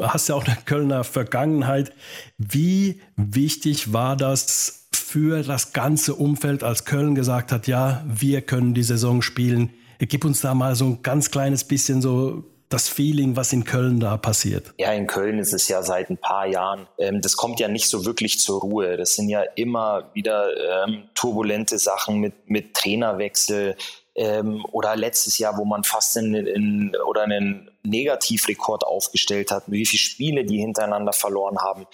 hast 0.00 0.28
ja 0.28 0.34
auch 0.34 0.46
eine 0.46 0.56
Kölner 0.64 1.04
Vergangenheit. 1.04 1.92
Wie 2.38 3.02
wichtig 3.16 3.92
war 3.92 4.16
das 4.16 4.88
für 4.94 5.42
das 5.42 5.74
ganze 5.74 6.14
Umfeld, 6.14 6.64
als 6.64 6.86
Köln 6.86 7.14
gesagt 7.14 7.52
hat, 7.52 7.66
ja, 7.66 8.02
wir 8.08 8.40
können 8.40 8.72
die 8.72 8.82
Saison 8.82 9.20
spielen? 9.20 9.70
Gib 9.98 10.24
uns 10.24 10.40
da 10.40 10.54
mal 10.54 10.74
so 10.74 10.86
ein 10.86 11.02
ganz 11.02 11.30
kleines 11.30 11.64
bisschen 11.64 12.00
so 12.00 12.42
das 12.68 12.88
Feeling, 12.88 13.36
was 13.36 13.52
in 13.52 13.64
Köln 13.64 14.00
da 14.00 14.16
passiert? 14.16 14.74
Ja, 14.78 14.92
in 14.92 15.06
Köln 15.06 15.38
ist 15.38 15.52
es 15.52 15.68
ja 15.68 15.82
seit 15.82 16.10
ein 16.10 16.18
paar 16.18 16.46
Jahren, 16.46 16.86
ähm, 16.98 17.20
das 17.20 17.36
kommt 17.36 17.60
ja 17.60 17.68
nicht 17.68 17.88
so 17.88 18.04
wirklich 18.04 18.40
zur 18.40 18.60
Ruhe. 18.60 18.96
Das 18.96 19.14
sind 19.14 19.28
ja 19.28 19.42
immer 19.54 20.10
wieder 20.14 20.84
ähm, 20.84 21.04
turbulente 21.14 21.78
Sachen 21.78 22.18
mit, 22.18 22.50
mit 22.50 22.74
Trainerwechsel 22.74 23.76
ähm, 24.16 24.64
oder 24.72 24.96
letztes 24.96 25.38
Jahr, 25.38 25.56
wo 25.58 25.64
man 25.64 25.84
fast 25.84 26.16
in, 26.16 26.34
in, 26.34 26.96
oder 27.06 27.22
einen 27.22 27.70
Negativrekord 27.84 28.84
aufgestellt 28.84 29.50
hat, 29.50 29.64
wie 29.66 29.86
viele 29.86 30.00
Spiele 30.00 30.44
die 30.44 30.58
hintereinander 30.58 31.12
verloren 31.12 31.58
haben. 31.58 31.86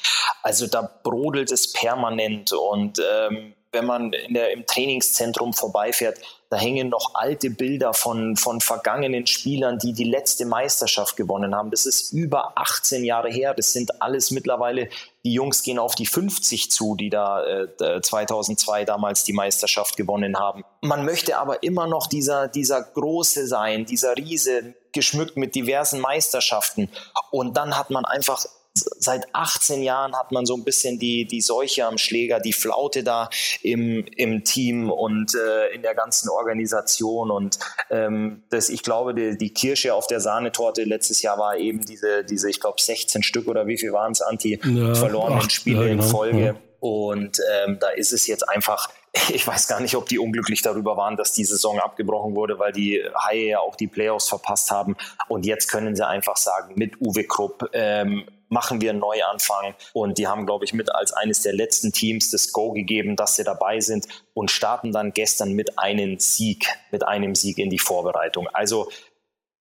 Also 0.42 0.66
da 0.66 0.88
brodelt 1.02 1.52
es 1.52 1.72
permanent 1.72 2.52
und 2.52 2.98
ähm, 2.98 3.54
wenn 3.72 3.86
man 3.86 4.12
in 4.12 4.34
der, 4.34 4.52
im 4.52 4.66
Trainingszentrum 4.66 5.54
vorbeifährt, 5.54 6.18
da 6.50 6.58
hängen 6.58 6.90
noch 6.90 7.14
alte 7.14 7.48
Bilder 7.48 7.94
von, 7.94 8.36
von 8.36 8.60
vergangenen 8.60 9.26
Spielern, 9.26 9.78
die 9.78 9.94
die 9.94 10.04
letzte 10.04 10.44
Meisterschaft 10.44 11.16
gewonnen 11.16 11.54
haben. 11.54 11.70
Das 11.70 11.86
ist 11.86 12.12
über 12.12 12.52
18 12.58 13.04
Jahre 13.04 13.30
her. 13.30 13.54
Das 13.54 13.72
sind 13.72 14.02
alles 14.02 14.30
mittlerweile, 14.30 14.90
die 15.24 15.32
Jungs 15.32 15.62
gehen 15.62 15.78
auf 15.78 15.94
die 15.94 16.04
50 16.04 16.70
zu, 16.70 16.94
die 16.94 17.08
da 17.08 17.42
äh, 17.44 18.02
2002 18.02 18.84
damals 18.84 19.24
die 19.24 19.32
Meisterschaft 19.32 19.96
gewonnen 19.96 20.38
haben. 20.38 20.62
Man 20.82 21.06
möchte 21.06 21.38
aber 21.38 21.62
immer 21.62 21.86
noch 21.86 22.06
dieser, 22.06 22.48
dieser 22.48 22.82
Große 22.82 23.46
sein, 23.46 23.86
dieser 23.86 24.16
Riese, 24.18 24.74
geschmückt 24.92 25.38
mit 25.38 25.54
diversen 25.54 26.00
Meisterschaften. 26.00 26.90
Und 27.30 27.56
dann 27.56 27.78
hat 27.78 27.88
man 27.88 28.04
einfach 28.04 28.44
seit 28.74 29.34
18 29.34 29.82
Jahren 29.82 30.16
hat 30.16 30.32
man 30.32 30.46
so 30.46 30.56
ein 30.56 30.64
bisschen 30.64 30.98
die, 30.98 31.26
die 31.26 31.40
Seuche 31.40 31.86
am 31.86 31.98
Schläger, 31.98 32.40
die 32.40 32.52
Flaute 32.52 33.04
da 33.04 33.28
im, 33.62 34.04
im 34.16 34.44
Team 34.44 34.90
und 34.90 35.34
äh, 35.34 35.74
in 35.74 35.82
der 35.82 35.94
ganzen 35.94 36.30
Organisation. 36.30 37.30
Und 37.30 37.58
ähm, 37.90 38.42
das, 38.50 38.68
ich 38.68 38.82
glaube, 38.82 39.14
die, 39.14 39.36
die 39.36 39.52
Kirsche 39.52 39.94
auf 39.94 40.06
der 40.06 40.20
Sahnetorte 40.20 40.84
letztes 40.84 41.22
Jahr 41.22 41.38
war 41.38 41.56
eben 41.56 41.80
diese, 41.80 42.24
diese 42.24 42.48
ich 42.48 42.60
glaube, 42.60 42.80
16 42.80 43.22
Stück 43.22 43.46
oder 43.46 43.66
wie 43.66 43.78
viel 43.78 43.92
waren 43.92 44.12
es, 44.12 44.22
Anti, 44.22 44.58
ja, 44.64 44.94
verlorenen 44.94 45.40
acht, 45.40 45.52
Spiele 45.52 45.82
ja, 45.82 45.88
genau, 45.88 46.02
in 46.02 46.08
Folge. 46.08 46.44
Ja. 46.46 46.54
Und 46.80 47.38
ähm, 47.54 47.78
da 47.78 47.90
ist 47.90 48.12
es 48.12 48.26
jetzt 48.26 48.48
einfach, 48.48 48.90
ich 49.32 49.46
weiß 49.46 49.68
gar 49.68 49.80
nicht, 49.80 49.94
ob 49.94 50.08
die 50.08 50.18
unglücklich 50.18 50.62
darüber 50.62 50.96
waren, 50.96 51.16
dass 51.16 51.32
die 51.32 51.44
Saison 51.44 51.78
abgebrochen 51.78 52.34
wurde, 52.34 52.58
weil 52.58 52.72
die 52.72 53.02
Haie 53.24 53.50
ja 53.50 53.60
auch 53.60 53.76
die 53.76 53.86
Playoffs 53.86 54.28
verpasst 54.28 54.70
haben. 54.70 54.96
Und 55.28 55.46
jetzt 55.46 55.70
können 55.70 55.94
sie 55.94 56.06
einfach 56.06 56.36
sagen, 56.36 56.72
mit 56.76 57.00
Uwe 57.00 57.24
Krupp, 57.24 57.68
ähm, 57.72 58.24
machen 58.52 58.82
wir 58.82 58.90
einen 58.90 59.00
Neuanfang. 59.00 59.74
Und 59.94 60.18
die 60.18 60.26
haben, 60.26 60.44
glaube 60.44 60.64
ich, 60.64 60.74
mit 60.74 60.94
als 60.94 61.12
eines 61.12 61.40
der 61.40 61.54
letzten 61.54 61.92
Teams 61.92 62.30
das 62.30 62.52
Go 62.52 62.72
gegeben, 62.72 63.16
dass 63.16 63.36
sie 63.36 63.44
dabei 63.44 63.80
sind 63.80 64.06
und 64.34 64.50
starten 64.50 64.92
dann 64.92 65.12
gestern 65.12 65.52
mit 65.52 65.78
einem 65.78 66.18
Sieg, 66.18 66.66
mit 66.90 67.06
einem 67.06 67.34
Sieg 67.34 67.58
in 67.58 67.70
die 67.70 67.78
Vorbereitung. 67.78 68.46
Also 68.48 68.90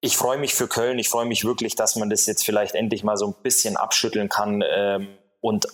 ich 0.02 0.18
freue 0.18 0.38
mich 0.38 0.54
für 0.54 0.68
Köln. 0.68 1.00
Ich 1.00 1.10
freue 1.10 1.26
mich 1.26 1.46
wirklich, 1.46 1.76
dass 1.76 1.96
man 1.96 2.10
das 2.10 2.26
jetzt 2.26 2.44
vielleicht 2.44 2.76
endlich 2.76 3.04
mal 3.04 3.16
so 3.16 3.28
ein 3.28 3.36
bisschen 3.42 3.78
abschütteln 3.78 4.28
kann 4.28 4.62
ähm, 4.68 5.08
und 5.40 5.68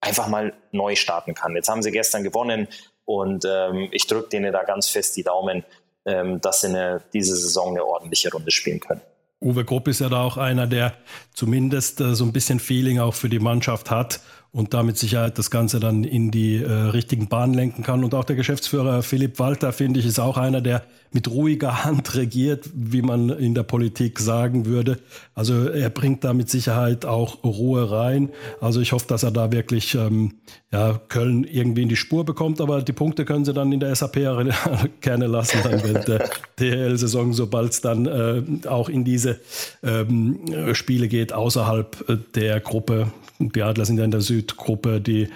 einfach 0.00 0.28
mal 0.28 0.54
neu 0.72 0.96
starten 0.96 1.34
kann. 1.34 1.54
Jetzt 1.54 1.68
haben 1.68 1.82
sie 1.82 1.90
gestern 1.90 2.24
gewonnen 2.24 2.68
und 3.04 3.44
ähm, 3.46 3.88
ich 3.92 4.06
drücke 4.06 4.30
denen 4.30 4.52
da 4.52 4.62
ganz 4.62 4.88
fest 4.88 5.16
die 5.16 5.22
Daumen, 5.22 5.64
ähm, 6.06 6.40
dass 6.40 6.62
sie 6.62 6.68
eine, 6.68 7.02
diese 7.12 7.36
Saison 7.36 7.70
eine 7.70 7.84
ordentliche 7.84 8.30
Runde 8.30 8.50
spielen 8.50 8.80
können. 8.80 9.02
Uwe 9.44 9.64
Grupp 9.64 9.88
ist 9.88 10.00
ja 10.00 10.08
da 10.08 10.22
auch 10.22 10.38
einer, 10.38 10.66
der 10.66 10.94
zumindest 11.34 12.00
äh, 12.00 12.14
so 12.14 12.24
ein 12.24 12.32
bisschen 12.32 12.58
Feeling 12.58 12.98
auch 12.98 13.14
für 13.14 13.28
die 13.28 13.38
Mannschaft 13.38 13.90
hat 13.90 14.20
und 14.54 14.72
damit 14.72 14.96
Sicherheit 14.96 15.36
das 15.36 15.50
Ganze 15.50 15.80
dann 15.80 16.04
in 16.04 16.30
die 16.30 16.62
äh, 16.62 16.70
richtigen 16.70 17.26
Bahnen 17.26 17.54
lenken 17.54 17.82
kann. 17.82 18.04
Und 18.04 18.14
auch 18.14 18.22
der 18.22 18.36
Geschäftsführer 18.36 19.02
Philipp 19.02 19.40
Walter, 19.40 19.72
finde 19.72 19.98
ich, 19.98 20.06
ist 20.06 20.20
auch 20.20 20.36
einer, 20.36 20.60
der 20.60 20.84
mit 21.10 21.28
ruhiger 21.28 21.84
Hand 21.84 22.14
regiert, 22.14 22.70
wie 22.72 23.02
man 23.02 23.30
in 23.30 23.56
der 23.56 23.64
Politik 23.64 24.20
sagen 24.20 24.64
würde. 24.64 25.00
Also 25.34 25.68
er 25.68 25.90
bringt 25.90 26.22
da 26.22 26.32
mit 26.34 26.50
Sicherheit 26.50 27.04
auch 27.04 27.42
Ruhe 27.42 27.90
rein. 27.90 28.28
Also 28.60 28.80
ich 28.80 28.92
hoffe, 28.92 29.06
dass 29.08 29.24
er 29.24 29.32
da 29.32 29.50
wirklich 29.50 29.96
ähm, 29.96 30.34
ja, 30.70 31.00
Köln 31.08 31.42
irgendwie 31.42 31.82
in 31.82 31.88
die 31.88 31.96
Spur 31.96 32.24
bekommt. 32.24 32.60
Aber 32.60 32.80
die 32.80 32.92
Punkte 32.92 33.24
können 33.24 33.44
sie 33.44 33.54
dann 33.54 33.72
in 33.72 33.80
der 33.80 33.92
SAP 33.92 34.14
gerne 35.00 35.26
lassen, 35.26 35.58
dann 35.64 35.82
während 35.82 36.06
der 36.06 36.30
DL-Saison, 36.60 37.32
sobald 37.32 37.72
es 37.72 37.80
dann 37.80 38.06
äh, 38.06 38.68
auch 38.68 38.88
in 38.88 39.02
diese 39.02 39.40
ähm, 39.82 40.38
Spiele 40.74 41.08
geht, 41.08 41.32
außerhalb 41.32 42.08
äh, 42.08 42.18
der 42.36 42.60
Gruppe 42.60 43.08
die 43.38 43.62
Adler 43.62 43.84
sind 43.84 43.98
ja 43.98 44.04
in 44.04 44.10
der 44.10 44.20
Südgruppe, 44.44 45.00
die 45.00 45.28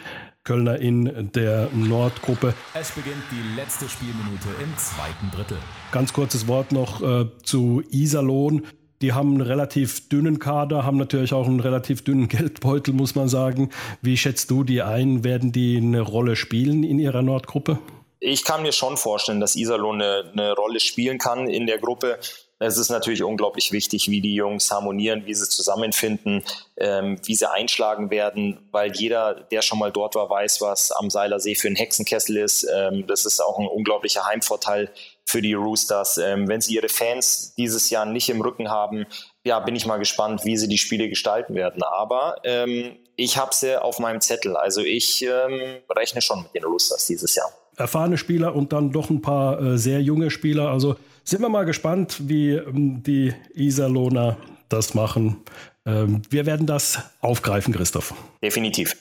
Kölner 0.45 0.79
in 0.79 1.31
der 1.35 1.69
Nordgruppe. 1.73 2.55
Es 2.75 2.91
beginnt 2.91 3.23
die 3.31 3.57
letzte 3.57 3.89
Spielminute 3.89 4.49
im 4.63 4.77
zweiten 4.77 5.31
Drittel. 5.35 5.59
Ganz 5.93 6.13
kurzes 6.13 6.47
Wort 6.47 6.73
noch 6.73 7.03
äh, 7.03 7.27
zu 7.43 7.83
Iserlohn. 7.91 8.67
Die 9.01 9.13
haben 9.13 9.35
einen 9.35 9.41
relativ 9.43 10.09
dünnen 10.09 10.39
Kader, 10.39 10.85
haben 10.85 10.99
natürlich 10.99 11.33
auch 11.33 11.47
einen 11.47 11.61
relativ 11.61 12.03
dünnen 12.03 12.29
Geldbeutel, 12.29 12.93
muss 12.93 13.15
man 13.15 13.29
sagen. 13.29 13.71
Wie 14.03 14.17
schätzt 14.17 14.51
du 14.51 14.65
die 14.65 14.83
ein? 14.83 15.25
Werden 15.25 15.53
die 15.53 15.79
eine 15.79 16.01
Rolle 16.01 16.37
spielen 16.37 16.85
in 16.85 16.99
ihrer 16.99 17.23
Nordgruppe? 17.23 17.79
Ich 18.21 18.45
kann 18.45 18.63
mir 18.63 18.73
schon 18.73 18.97
vorstellen, 18.97 19.41
dass 19.41 19.55
Iserlohn 19.55 20.03
eine, 20.03 20.31
eine 20.33 20.53
Rolle 20.53 20.81
spielen 20.81 21.19
kann 21.19 21.49
in 21.49 21.67
der 21.67 21.79
Gruppe. 21.79 22.19
Es 22.61 22.77
ist 22.77 22.89
natürlich 22.89 23.23
unglaublich 23.23 23.71
wichtig, 23.71 24.11
wie 24.11 24.21
die 24.21 24.35
Jungs 24.35 24.71
harmonieren, 24.71 25.27
wie 25.27 25.35
sie 25.35 25.49
zusammenfinden, 25.49 26.43
ähm, 26.77 27.21
wie 27.25 27.37
sie 27.37 27.49
einschlagen 27.49 28.11
werden, 28.11 28.59
weil 28.73 28.93
jeder, 28.97 29.35
der 29.35 29.63
schon 29.63 29.79
mal 29.79 29.93
dort 29.93 30.17
war, 30.17 30.29
weiß, 30.29 30.61
was 30.61 30.91
am 30.91 31.09
Seiler 31.09 31.39
See 31.39 31.55
für 31.55 31.69
ein 31.69 31.77
Hexenkessel 31.77 32.37
ist. 32.39 32.67
Ähm, 32.75 33.07
das 33.07 33.27
ist 33.27 33.41
auch 33.41 33.59
ein 33.59 33.69
unglaublicher 33.69 34.27
Heimvorteil 34.27 34.91
für 35.25 35.41
die 35.41 35.55
Roosters. 35.55 36.19
Ähm, 36.19 36.49
wenn 36.49 36.61
sie 36.61 36.75
ihre 36.75 36.89
Fans 36.89 37.55
dieses 37.57 37.91
Jahr 37.91 38.07
nicht 38.07 38.29
im 38.29 38.41
Rücken 38.41 38.71
haben, 38.71 39.07
ja, 39.45 39.61
bin 39.61 39.77
ich 39.77 39.87
mal 39.87 39.99
gespannt, 39.99 40.45
wie 40.45 40.57
sie 40.57 40.69
die 40.69 40.79
Spiele 40.79 41.09
gestalten 41.09 41.55
werden. 41.55 41.85
Aber 41.85 42.37
ähm, 42.43 42.97
ich 43.15 43.37
habe 43.37 43.55
sie 43.55 43.81
auf 43.81 44.01
meinem 44.01 44.21
Zettel. 44.21 44.57
Also 44.57 44.81
ich 44.81 45.23
ähm, 45.23 45.79
rechne 45.91 46.23
schon 46.23 46.43
mit 46.43 46.55
den 46.55 46.65
Roosters 46.65 47.07
dieses 47.07 47.37
Jahr. 47.37 47.53
Erfahrene 47.77 48.19
Spieler 48.19 48.57
und 48.57 48.73
dann 48.73 48.91
doch 48.91 49.11
ein 49.11 49.23
paar 49.23 49.61
äh, 49.61 49.79
sehr 49.79 50.01
junge 50.03 50.31
Spieler. 50.31 50.71
Also 50.71 50.97
sind 51.29 51.43
wir 51.43 51.51
mal 51.51 51.67
gespannt, 51.67 52.23
wie 52.27 52.53
ähm, 52.53 53.03
die 53.03 53.35
Iserlohner 53.55 54.39
das 54.71 54.95
machen. 54.95 55.37
Ähm, 55.85 56.23
wir 56.31 56.47
werden 56.47 56.67
das 56.67 57.01
aufgreifen, 57.21 57.75
Christoph. 57.75 58.15
Definitiv. 58.43 58.97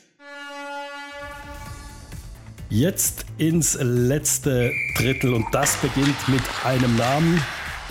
Jetzt 2.70 3.26
ins 3.38 3.78
letzte 3.80 4.74
Drittel 4.98 5.34
und 5.34 5.46
das 5.54 5.78
beginnt 5.78 6.28
mit 6.28 6.42
einem 6.66 6.98
Namen 6.98 7.42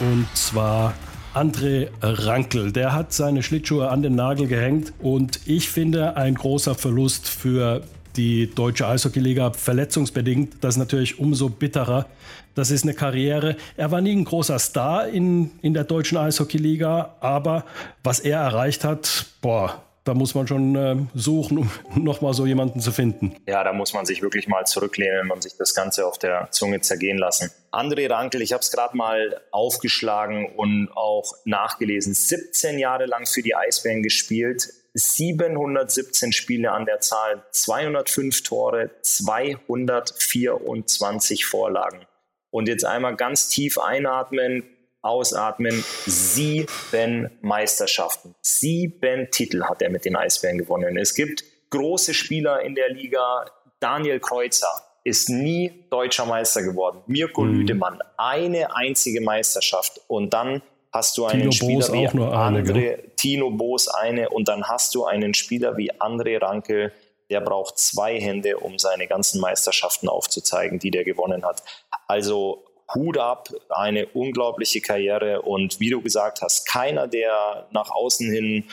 und 0.01 0.29
zwar 0.35 0.93
André 1.33 1.89
Rankel. 2.03 2.73
Der 2.73 2.93
hat 2.93 3.15
seine 3.15 3.43
Schlittschuhe 3.43 3.89
an 3.89 4.03
den 4.03 4.17
Nagel 4.17 4.49
gehängt 4.49 4.93
und 4.99 5.41
ich 5.47 5.71
finde 5.71 6.19
ein 6.19 6.35
großer 6.35 6.75
Verlust 6.75 7.27
für 7.27 7.85
die 8.17 8.53
deutsche 8.55 8.87
Eishockeyliga 8.87 9.53
verletzungsbedingt. 9.53 10.63
Das 10.63 10.75
ist 10.75 10.79
natürlich 10.79 11.19
umso 11.19 11.49
bitterer. 11.49 12.07
Das 12.55 12.71
ist 12.71 12.85
eine 12.85 12.95
Karriere. 12.95 13.57
Er 13.77 13.91
war 13.91 14.01
nie 14.01 14.17
ein 14.17 14.25
großer 14.25 14.59
Star 14.59 15.09
in, 15.09 15.51
in 15.63 15.75
der 15.75 15.85
deutschen 15.85 16.17
Eishockeyliga, 16.17 17.17
aber 17.21 17.65
was 18.03 18.21
er 18.21 18.41
erreicht 18.41 18.83
hat, 18.85 19.27
boah, 19.43 19.83
da 20.07 20.15
muss 20.15 20.35
man 20.35 20.47
schon 20.47 20.77
äh, 20.77 20.97
suchen, 21.15 21.59
um 21.59 21.71
nochmal 22.05 22.33
so 22.33 22.47
jemanden 22.47 22.81
zu 22.81 22.93
finden. 22.93 23.37
Ja, 23.47 23.65
da 23.65 23.73
muss 23.73 23.93
man 23.93 24.07
sich 24.07 24.23
wirklich 24.23 24.47
mal 24.47 24.65
zurücklehnen 24.65 25.31
und 25.31 25.43
sich 25.43 25.57
das 25.59 25.75
Ganze 25.75 26.07
auf 26.07 26.19
der 26.19 26.49
Zunge 26.53 26.81
zergehen 26.81 27.19
lassen. 27.19 27.51
André 27.73 28.09
Rankel, 28.09 28.41
ich 28.41 28.53
habe 28.53 28.61
es 28.61 28.71
gerade 28.71 28.97
mal 28.97 29.41
aufgeschlagen 29.51 30.47
und 30.57 30.89
auch 30.95 31.35
nachgelesen. 31.45 32.15
17 32.15 32.79
Jahre 32.79 33.07
lang 33.07 33.27
für 33.27 33.43
die 33.43 33.57
Eisbären 33.57 34.03
gespielt, 34.03 34.69
717 34.97 36.33
Spiele 36.33 36.73
an 36.73 36.87
der 36.87 36.99
Zahl, 37.01 37.45
205 37.51 38.43
Tore, 38.43 38.91
224 39.03 41.45
Vorlagen. 41.45 42.07
Und 42.51 42.69
jetzt 42.69 42.87
einmal 42.87 43.17
ganz 43.17 43.49
tief 43.49 43.79
einatmen, 43.79 44.65
ausatmen. 45.03 45.85
Sieben 46.07 47.31
Meisterschaften, 47.43 48.35
sieben 48.41 49.31
Titel 49.31 49.65
hat 49.65 49.83
er 49.83 49.91
mit 49.91 50.07
den 50.07 50.17
Eisbären 50.17 50.57
gewonnen. 50.57 50.97
Es 50.97 51.15
gibt 51.15 51.45
große 51.71 52.15
Spieler 52.15 52.63
in 52.63 52.75
der 52.75 52.89
Liga. 52.91 53.45
Daniel 53.81 54.19
Kreuzer 54.19 54.83
ist 55.05 55.29
nie 55.29 55.85
deutscher 55.91 56.25
Meister 56.25 56.63
geworden. 56.63 57.03
Mirko 57.07 57.43
mhm. 57.43 57.59
Lüdemann, 57.59 57.99
eine 58.17 58.75
einzige 58.75 59.21
Meisterschaft. 59.21 60.01
Und 60.09 60.33
dann 60.33 60.63
hast 60.97 61.19
du 61.19 61.27
einen 61.27 61.51
Tino 61.51 61.53
Spieler 61.53 61.79
Boos 61.79 61.93
wie 61.93 62.09
eine, 62.09 62.63
André, 62.63 62.99
Tino 63.17 63.51
Boos 63.51 63.89
eine 63.89 64.31
und 64.31 64.49
dann 64.49 64.65
hast 64.65 64.95
du 64.95 65.05
einen 65.05 65.35
Spieler 65.35 65.77
wie 65.77 65.93
André 65.93 66.41
Ranke, 66.41 66.93
der 67.29 67.41
braucht 67.41 67.79
zwei 67.79 68.19
Hände, 68.19 68.59
um 68.59 68.79
seine 68.79 69.07
ganzen 69.07 69.41
Meisterschaften 69.41 70.09
aufzuzeigen, 70.09 70.79
die 70.79 70.91
der 70.91 71.05
gewonnen 71.05 71.45
hat. 71.45 71.63
Also 72.07 72.65
Hut 72.95 73.19
ab, 73.19 73.51
eine 73.69 74.07
unglaubliche 74.07 74.81
Karriere 74.81 75.43
und 75.43 75.81
wie 75.81 75.91
du 75.91 76.01
gesagt 76.01 76.41
hast, 76.41 76.67
keiner, 76.67 77.09
der 77.09 77.67
nach 77.73 77.91
außen 77.91 78.31
hin 78.33 78.65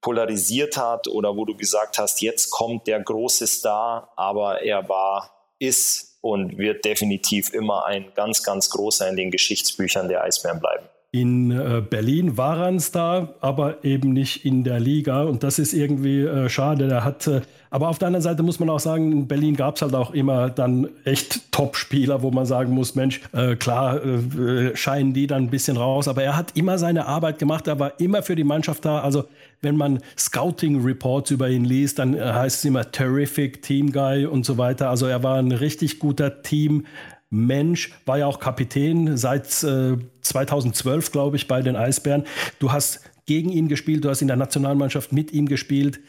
polarisiert 0.00 0.76
hat 0.76 1.08
oder 1.08 1.36
wo 1.36 1.44
du 1.44 1.56
gesagt 1.56 1.98
hast, 1.98 2.22
jetzt 2.22 2.50
kommt 2.50 2.86
der 2.86 3.00
große 3.00 3.46
Star, 3.46 4.12
aber 4.16 4.62
er 4.62 4.88
war, 4.88 5.32
ist 5.58 6.18
und 6.20 6.58
wird 6.58 6.84
definitiv 6.84 7.52
immer 7.52 7.86
ein 7.86 8.12
ganz, 8.14 8.42
ganz 8.42 8.70
großer 8.70 9.08
in 9.08 9.16
den 9.16 9.30
Geschichtsbüchern 9.30 10.08
der 10.08 10.22
Eisbären 10.22 10.60
bleiben. 10.60 10.86
In 11.16 11.50
äh, 11.50 11.82
Berlin 11.88 12.36
war 12.36 12.66
ein 12.66 12.78
Star, 12.78 13.36
aber 13.40 13.82
eben 13.84 14.12
nicht 14.12 14.44
in 14.44 14.64
der 14.64 14.78
Liga. 14.78 15.22
Und 15.22 15.42
das 15.42 15.58
ist 15.58 15.72
irgendwie 15.72 16.20
äh, 16.20 16.50
schade. 16.50 16.88
Der 16.88 17.04
hat, 17.04 17.26
äh, 17.26 17.40
aber 17.70 17.88
auf 17.88 17.98
der 17.98 18.08
anderen 18.08 18.22
Seite 18.22 18.42
muss 18.42 18.60
man 18.60 18.68
auch 18.68 18.80
sagen, 18.80 19.12
in 19.12 19.26
Berlin 19.26 19.56
gab 19.56 19.76
es 19.76 19.82
halt 19.82 19.94
auch 19.94 20.12
immer 20.12 20.50
dann 20.50 20.88
echt 21.04 21.52
Top-Spieler, 21.52 22.20
wo 22.20 22.30
man 22.30 22.44
sagen 22.44 22.74
muss, 22.74 22.94
Mensch, 22.96 23.22
äh, 23.32 23.56
klar 23.56 24.04
äh, 24.04 24.76
scheinen 24.76 25.14
die 25.14 25.26
dann 25.26 25.44
ein 25.44 25.50
bisschen 25.50 25.78
raus. 25.78 26.06
Aber 26.06 26.22
er 26.22 26.36
hat 26.36 26.54
immer 26.54 26.76
seine 26.76 27.06
Arbeit 27.06 27.38
gemacht. 27.38 27.66
Er 27.66 27.78
war 27.78 27.98
immer 27.98 28.22
für 28.22 28.36
die 28.36 28.44
Mannschaft 28.44 28.84
da. 28.84 29.00
Also 29.00 29.24
wenn 29.62 29.76
man 29.76 30.00
Scouting-Reports 30.18 31.30
über 31.30 31.48
ihn 31.48 31.64
liest, 31.64 31.98
dann 31.98 32.14
heißt 32.14 32.58
es 32.58 32.64
immer 32.66 32.90
Terrific 32.90 33.62
Team 33.62 33.90
Guy 33.90 34.26
und 34.26 34.44
so 34.44 34.58
weiter. 34.58 34.90
Also 34.90 35.06
er 35.06 35.22
war 35.22 35.38
ein 35.38 35.52
richtig 35.52 35.98
guter 35.98 36.42
Team. 36.42 36.84
Mensch, 37.30 37.92
war 38.04 38.18
ja 38.18 38.26
auch 38.26 38.38
Kapitän 38.38 39.16
seit 39.16 39.46
äh, 39.64 39.96
2012, 40.22 41.12
glaube 41.12 41.36
ich, 41.36 41.48
bei 41.48 41.62
den 41.62 41.76
Eisbären. 41.76 42.24
Du 42.58 42.72
hast 42.72 43.00
gegen 43.26 43.50
ihn 43.50 43.68
gespielt, 43.68 44.04
du 44.04 44.08
hast 44.08 44.22
in 44.22 44.28
der 44.28 44.36
Nationalmannschaft 44.36 45.12
mit 45.12 45.32
ihm 45.32 45.46
gespielt. 45.46 46.00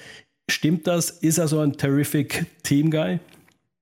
Stimmt 0.49 0.87
das? 0.87 1.09
Ist 1.09 1.39
er 1.39 1.47
so 1.47 1.59
ein 1.59 1.73
terrific 1.73 2.45
Team 2.63 2.91
Guy? 2.91 3.19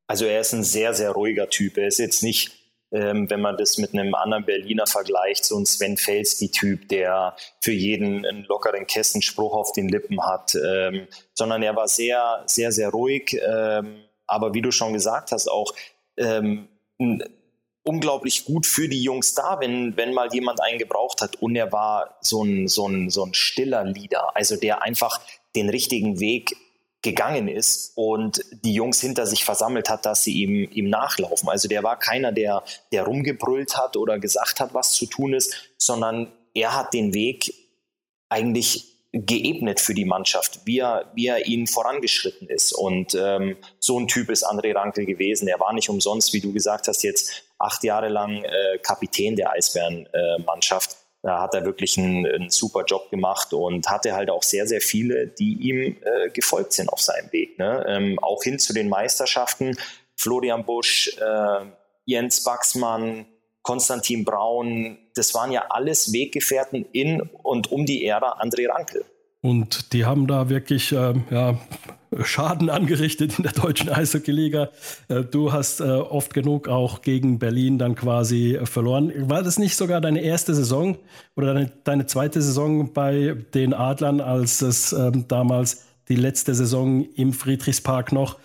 Also 0.08 0.26
er 0.26 0.42
ist 0.42 0.54
ein 0.54 0.64
sehr, 0.64 0.94
sehr 0.94 1.12
ruhiger 1.12 1.50
Typ. 1.50 1.78
Er 1.78 1.88
ist 1.88 2.00
jetzt 2.00 2.24
nicht, 2.24 2.52
ähm, 2.92 3.30
wenn 3.30 3.42
man 3.42 3.58
das 3.58 3.78
mit 3.78 3.94
einem 3.94 4.16
anderen 4.16 4.46
Berliner 4.46 4.88
vergleicht, 4.88 5.46
so 5.46 5.58
ein 5.58 5.66
Sven 5.66 5.98
Felski-Typ, 5.98 6.88
der 6.90 7.36
für 7.62 7.72
jeden 7.72 8.26
einen 8.26 8.46
lockeren 8.46 8.88
Kessenspruch 8.88 9.54
auf 9.54 9.74
den 9.74 9.90
Lippen 9.90 10.24
hat, 10.24 10.56
ähm, 10.56 11.08
sondern 11.34 11.62
er 11.62 11.76
war 11.76 11.88
sehr, 11.88 12.44
sehr, 12.46 12.72
sehr 12.72 12.90
ruhig. 12.90 13.38
Ähm, 13.46 13.98
aber 14.28 14.54
wie 14.54 14.62
du 14.62 14.72
schon 14.72 14.94
gesagt 14.94 15.32
hast, 15.32 15.48
auch 15.48 15.74
ähm, 16.18 16.68
unglaublich 17.84 18.46
gut 18.46 18.66
für 18.66 18.90
die 18.90 19.02
Jungs 19.02 19.36
da, 19.36 19.60
wenn, 19.60 19.96
wenn 19.96 20.14
mal 20.14 20.34
jemand 20.34 20.62
einen 20.62 20.80
gebraucht 20.80 21.22
hat. 21.22 21.36
Und 21.42 21.56
er 21.56 21.72
war 21.72 22.18
so 22.22 22.44
ein, 22.44 22.68
so 22.68 22.88
ein, 22.88 23.10
so 23.10 23.24
ein 23.24 23.34
stiller 23.34 23.84
Leader, 23.84 24.36
also 24.36 24.58
der 24.58 24.82
einfach 24.82 25.22
den 25.56 25.70
richtigen 25.70 26.20
Weg 26.20 26.56
gegangen 27.04 27.48
ist 27.48 27.92
und 27.96 28.42
die 28.64 28.74
Jungs 28.74 29.00
hinter 29.00 29.28
sich 29.28 29.46
versammelt 29.46 29.90
hat, 29.90 30.08
dass 30.08 30.24
sie 30.24 30.34
ihm, 30.42 30.68
ihm 30.72 30.90
nachlaufen. 30.90 31.48
Also 31.50 31.68
der 31.68 31.84
war 31.84 32.00
keiner, 32.00 32.32
der, 32.32 32.64
der 32.92 33.04
rumgebrüllt 33.04 33.78
hat 33.78 33.96
oder 33.96 34.18
gesagt 34.18 34.60
hat, 34.60 34.74
was 34.74 34.94
zu 34.94 35.06
tun 35.06 35.34
ist, 35.34 35.70
sondern 35.78 36.32
er 36.56 36.76
hat 36.76 36.96
den 36.96 37.14
Weg 37.14 37.54
eigentlich 38.28 38.95
geebnet 39.16 39.80
für 39.80 39.94
die 39.94 40.04
Mannschaft, 40.04 40.60
wie 40.66 40.80
er, 40.80 41.10
wie 41.16 41.28
er 41.28 41.46
ihnen 41.46 41.68
vorangeschritten 41.68 42.50
ist. 42.50 42.74
Und 42.74 43.16
ähm, 43.16 43.56
so 43.80 43.98
ein 43.98 44.08
Typ 44.08 44.30
ist 44.30 44.46
André 44.46 44.76
Rankel 44.76 45.06
gewesen. 45.06 45.48
Er 45.48 45.60
war 45.60 45.72
nicht 45.74 45.90
umsonst, 45.90 46.34
wie 46.34 46.42
du 46.42 46.52
gesagt 46.52 46.90
hast, 46.90 47.02
jetzt 47.04 47.44
acht 47.58 47.84
Jahre 47.86 48.10
lang 48.10 48.44
äh, 48.44 48.78
Kapitän 48.80 49.38
der 49.38 49.52
Eisbären-Mannschaft. 49.52 50.92
Äh, 50.92 50.96
da 51.24 51.42
hat 51.42 51.54
er 51.56 51.64
wirklich 51.64 51.98
einen, 51.98 52.26
einen, 52.26 52.50
super 52.50 52.84
Job 52.84 53.10
gemacht 53.10 53.54
und 53.54 53.88
hatte 53.88 54.14
halt 54.14 54.30
auch 54.30 54.44
sehr, 54.44 54.68
sehr 54.68 54.82
viele, 54.82 55.28
die 55.28 55.54
ihm 55.54 55.98
äh, 56.04 56.30
gefolgt 56.30 56.74
sind 56.74 56.90
auf 56.90 57.00
seinem 57.00 57.32
Weg. 57.32 57.58
Ne? 57.58 57.86
Ähm, 57.88 58.20
auch 58.22 58.44
hin 58.44 58.60
zu 58.60 58.74
den 58.74 58.90
Meisterschaften. 58.90 59.78
Florian 60.18 60.66
Busch, 60.66 61.18
äh, 61.18 61.66
Jens 62.04 62.44
Baxmann, 62.44 63.26
Konstantin 63.64 64.26
Braun, 64.26 64.98
das 65.16 65.34
waren 65.34 65.52
ja 65.52 65.66
alles 65.70 66.14
Weggefährten 66.14 66.86
in 66.92 67.22
und 67.22 67.72
um 67.72 67.86
die 67.86 68.06
Ära 68.06 68.40
André 68.42 68.70
Rankel. 68.70 69.04
Und 69.42 69.94
die 69.94 70.06
haben 70.06 70.26
da 70.26 70.50
wirklich 70.50 70.92
äh, 70.92 71.14
ja, 71.30 71.60
Schaden 72.24 72.70
angerichtet 72.70 73.38
in 73.38 73.44
der 73.44 73.52
deutschen 73.52 73.90
Eishockey-Liga. 73.90 74.70
Äh, 75.08 75.24
du 75.24 75.52
hast 75.52 75.82
äh, 75.82 75.84
oft 75.84 76.34
genug 76.34 76.68
auch 76.68 77.02
gegen 77.02 77.38
Berlin 77.38 77.78
dann 77.78 77.96
quasi 77.96 78.60
verloren. 78.64 79.12
War 79.30 79.44
das 79.44 79.60
nicht 79.60 79.76
sogar 79.76 80.02
deine 80.02 80.22
erste 80.22 80.56
Saison 80.56 80.98
oder 81.36 81.54
deine, 81.54 81.72
deine 81.84 82.06
zweite 82.08 82.42
Saison 82.42 82.92
bei 82.92 83.36
den 83.54 83.74
Adlern, 83.74 84.20
als 84.20 84.62
es 84.62 84.94
ähm, 84.94 85.28
damals 85.28 85.86
die 86.10 86.16
letzte 86.16 86.56
Saison 86.56 87.06
im 87.16 87.32
Friedrichspark 87.32 88.12
noch, 88.12 88.38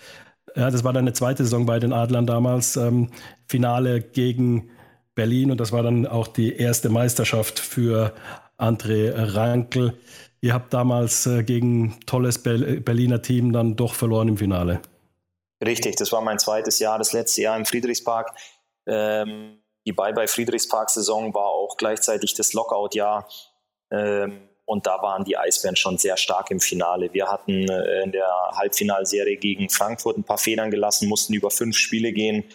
ja, 0.55 0.69
das 0.69 0.83
war 0.83 0.93
deine 0.93 1.13
zweite 1.13 1.43
Saison 1.43 1.65
bei 1.65 1.79
den 1.79 1.93
Adlern 1.93 2.27
damals, 2.27 2.75
ähm, 2.75 3.09
Finale 3.47 4.01
gegen 4.01 4.69
Berlin 5.15 5.51
und 5.51 5.59
das 5.59 5.71
war 5.71 5.83
dann 5.83 6.07
auch 6.07 6.27
die 6.27 6.55
erste 6.55 6.89
Meisterschaft 6.89 7.59
für 7.59 8.13
André 8.57 9.11
Rankel. 9.35 9.97
Ihr 10.41 10.53
habt 10.53 10.73
damals 10.73 11.27
äh, 11.27 11.43
gegen 11.43 11.99
tolles 12.05 12.41
Berliner 12.41 13.21
Team 13.21 13.51
dann 13.53 13.75
doch 13.75 13.93
verloren 13.93 14.29
im 14.29 14.37
Finale. 14.37 14.81
Richtig, 15.63 15.95
das 15.97 16.11
war 16.11 16.21
mein 16.21 16.39
zweites 16.39 16.79
Jahr, 16.79 16.97
das 16.97 17.13
letzte 17.13 17.43
Jahr 17.43 17.57
im 17.57 17.65
Friedrichspark. 17.65 18.33
Ähm, 18.87 19.61
die 19.85 19.93
Bye-Bye-Friedrichspark-Saison 19.93 21.33
war 21.33 21.45
auch 21.47 21.77
gleichzeitig 21.77 22.33
das 22.33 22.53
Lockout-Jahr. 22.53 23.27
Ähm, 23.91 24.47
und 24.65 24.87
da 24.87 25.01
waren 25.01 25.25
die 25.25 25.37
Eisbären 25.37 25.75
schon 25.75 25.97
sehr 25.97 26.17
stark 26.17 26.49
im 26.49 26.59
Finale. 26.59 27.13
Wir 27.13 27.27
hatten 27.27 27.69
äh, 27.69 28.03
in 28.03 28.11
der 28.11 28.27
Halbfinalserie 28.55 29.37
gegen 29.37 29.69
Frankfurt 29.69 30.17
ein 30.17 30.23
paar 30.23 30.37
Federn 30.37 30.71
gelassen, 30.71 31.07
mussten 31.09 31.33
über 31.33 31.51
fünf 31.51 31.77
Spiele 31.77 32.13
gehen 32.13 32.45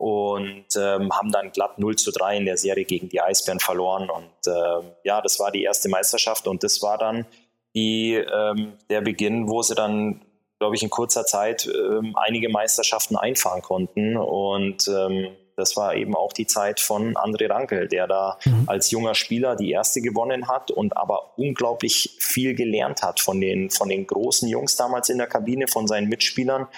und 0.00 0.64
ähm, 0.78 1.12
haben 1.12 1.30
dann 1.30 1.52
glatt 1.52 1.78
0 1.78 1.96
zu 1.96 2.10
3 2.10 2.38
in 2.38 2.46
der 2.46 2.56
Serie 2.56 2.86
gegen 2.86 3.10
die 3.10 3.20
Eisbären 3.20 3.60
verloren. 3.60 4.08
Und 4.08 4.46
ähm, 4.46 4.92
ja, 5.04 5.20
das 5.20 5.38
war 5.38 5.50
die 5.50 5.62
erste 5.62 5.90
Meisterschaft 5.90 6.48
und 6.48 6.62
das 6.62 6.80
war 6.80 6.96
dann 6.96 7.26
die, 7.74 8.14
ähm, 8.14 8.72
der 8.88 9.02
Beginn, 9.02 9.46
wo 9.50 9.60
sie 9.60 9.74
dann, 9.74 10.22
glaube 10.58 10.74
ich, 10.74 10.82
in 10.82 10.88
kurzer 10.88 11.26
Zeit 11.26 11.66
ähm, 11.66 12.16
einige 12.16 12.48
Meisterschaften 12.48 13.16
einfahren 13.16 13.60
konnten. 13.60 14.16
Und 14.16 14.88
ähm, 14.88 15.36
das 15.54 15.76
war 15.76 15.94
eben 15.94 16.16
auch 16.16 16.32
die 16.32 16.46
Zeit 16.46 16.80
von 16.80 17.14
André 17.16 17.50
Rankel, 17.50 17.86
der 17.86 18.06
da 18.06 18.38
mhm. 18.46 18.64
als 18.68 18.90
junger 18.90 19.14
Spieler 19.14 19.54
die 19.54 19.70
erste 19.70 20.00
gewonnen 20.00 20.48
hat 20.48 20.70
und 20.70 20.96
aber 20.96 21.36
unglaublich 21.36 22.16
viel 22.20 22.54
gelernt 22.54 23.02
hat 23.02 23.20
von 23.20 23.38
den, 23.38 23.68
von 23.68 23.90
den 23.90 24.06
großen 24.06 24.48
Jungs 24.48 24.76
damals 24.76 25.10
in 25.10 25.18
der 25.18 25.26
Kabine, 25.26 25.68
von 25.68 25.86
seinen 25.86 26.08
Mitspielern 26.08 26.68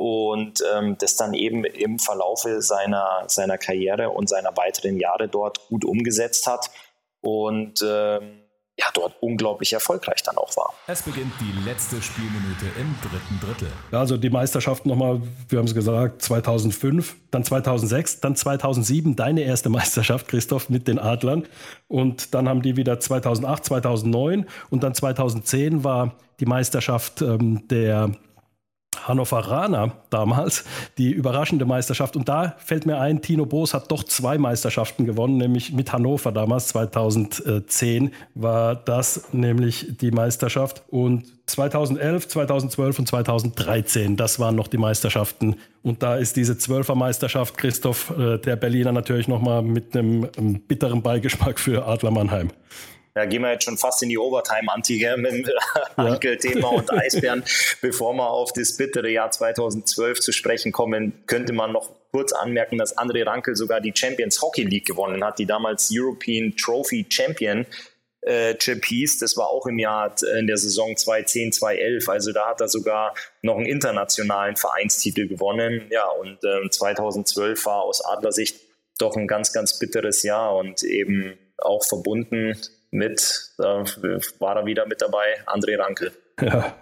und 0.00 0.64
ähm, 0.74 0.96
das 0.98 1.16
dann 1.16 1.34
eben 1.34 1.62
im 1.64 1.98
Verlaufe 1.98 2.62
seiner, 2.62 3.24
seiner 3.26 3.58
Karriere 3.58 4.08
und 4.08 4.30
seiner 4.30 4.56
weiteren 4.56 4.96
Jahre 4.96 5.28
dort 5.28 5.68
gut 5.68 5.84
umgesetzt 5.84 6.46
hat 6.46 6.70
und 7.20 7.84
ähm, 7.86 8.40
ja, 8.78 8.86
dort 8.94 9.14
unglaublich 9.20 9.74
erfolgreich 9.74 10.22
dann 10.22 10.38
auch 10.38 10.56
war. 10.56 10.72
Es 10.86 11.02
beginnt 11.02 11.34
die 11.38 11.68
letzte 11.68 12.00
Spielminute 12.00 12.64
im 12.80 12.94
dritten 13.02 13.40
Drittel. 13.44 13.68
Also 13.92 14.16
die 14.16 14.30
Meisterschaft 14.30 14.86
nochmal, 14.86 15.20
wir 15.50 15.58
haben 15.58 15.66
es 15.66 15.74
gesagt, 15.74 16.22
2005, 16.22 17.16
dann 17.30 17.44
2006, 17.44 18.20
dann 18.20 18.36
2007 18.36 19.16
deine 19.16 19.42
erste 19.42 19.68
Meisterschaft, 19.68 20.28
Christoph, 20.28 20.70
mit 20.70 20.88
den 20.88 20.98
Adlern. 20.98 21.46
Und 21.88 22.32
dann 22.32 22.48
haben 22.48 22.62
die 22.62 22.78
wieder 22.78 23.00
2008, 23.00 23.66
2009 23.66 24.46
und 24.70 24.82
dann 24.82 24.94
2010 24.94 25.84
war 25.84 26.14
die 26.38 26.46
Meisterschaft 26.46 27.20
ähm, 27.20 27.68
der 27.68 28.12
Hannoveraner 29.06 29.92
damals, 30.10 30.64
die 30.98 31.10
überraschende 31.10 31.64
Meisterschaft. 31.64 32.16
Und 32.16 32.28
da 32.28 32.56
fällt 32.58 32.86
mir 32.86 32.98
ein, 32.98 33.22
Tino 33.22 33.46
Boos 33.46 33.74
hat 33.74 33.90
doch 33.90 34.04
zwei 34.04 34.38
Meisterschaften 34.38 35.06
gewonnen, 35.06 35.36
nämlich 35.36 35.72
mit 35.72 35.92
Hannover 35.92 36.32
damals, 36.32 36.68
2010 36.68 38.12
war 38.34 38.74
das 38.74 39.32
nämlich 39.32 39.96
die 40.00 40.10
Meisterschaft. 40.10 40.82
Und 40.88 41.24
2011, 41.46 42.28
2012 42.28 42.98
und 42.98 43.08
2013, 43.08 44.16
das 44.16 44.38
waren 44.38 44.54
noch 44.54 44.68
die 44.68 44.78
Meisterschaften. 44.78 45.56
Und 45.82 46.02
da 46.02 46.16
ist 46.16 46.36
diese 46.36 46.56
Zwölfer-Meisterschaft, 46.58 47.56
Christoph, 47.58 48.10
äh, 48.16 48.38
der 48.38 48.56
Berliner 48.56 48.92
natürlich 48.92 49.28
nochmal 49.28 49.62
mit 49.62 49.96
einem, 49.96 50.28
einem 50.36 50.60
bitteren 50.60 51.02
Beigeschmack 51.02 51.58
für 51.58 51.86
Adler 51.86 52.10
Mannheim. 52.10 52.50
Da 53.14 53.26
gehen 53.26 53.42
wir 53.42 53.52
jetzt 53.52 53.64
schon 53.64 53.76
fast 53.76 54.02
in 54.02 54.08
die 54.08 54.18
Overtime-Anti 54.18 55.06
mit 55.16 55.32
dem 55.32 55.46
Ankel-Thema 55.96 56.68
und 56.68 56.92
Eisbären. 56.96 57.44
Bevor 57.80 58.14
wir 58.14 58.30
auf 58.30 58.52
das 58.52 58.76
bittere 58.76 59.10
Jahr 59.10 59.30
2012 59.30 60.20
zu 60.20 60.32
sprechen 60.32 60.72
kommen, 60.72 61.24
könnte 61.26 61.52
man 61.52 61.72
noch 61.72 61.90
kurz 62.12 62.32
anmerken, 62.32 62.78
dass 62.78 62.96
André 62.96 63.26
Rankel 63.26 63.56
sogar 63.56 63.80
die 63.80 63.92
Champions 63.94 64.40
Hockey 64.42 64.64
League 64.64 64.86
gewonnen 64.86 65.24
hat, 65.24 65.38
die 65.38 65.46
damals 65.46 65.90
European 65.92 66.54
Trophy 66.56 67.06
Champion 67.08 67.66
äh, 68.22 68.54
Chip 68.56 68.84
hieß. 68.84 69.18
Das 69.18 69.36
war 69.36 69.48
auch 69.48 69.66
im 69.66 69.78
Jahr 69.78 70.14
äh, 70.22 70.38
in 70.38 70.46
der 70.46 70.56
Saison 70.56 70.96
2010, 70.96 71.52
2011. 71.52 72.08
Also 72.08 72.32
da 72.32 72.48
hat 72.48 72.60
er 72.60 72.68
sogar 72.68 73.14
noch 73.42 73.56
einen 73.56 73.66
internationalen 73.66 74.56
Vereinstitel 74.56 75.26
gewonnen. 75.26 75.86
Ja, 75.90 76.08
und 76.08 76.38
äh, 76.44 76.68
2012 76.68 77.64
war 77.66 77.82
aus 77.82 78.04
Adlersicht 78.04 78.60
doch 78.98 79.16
ein 79.16 79.26
ganz, 79.26 79.52
ganz 79.52 79.78
bitteres 79.78 80.22
Jahr 80.22 80.56
und 80.56 80.82
eben 80.82 81.38
auch 81.58 81.84
verbunden 81.84 82.54
mit, 82.90 83.52
äh, 83.58 83.62
war 84.38 84.56
er 84.56 84.66
wieder 84.66 84.86
mit 84.86 85.02
dabei, 85.02 85.40
André 85.46 85.78
Rankel. 85.78 86.12
Ja, 86.42 86.74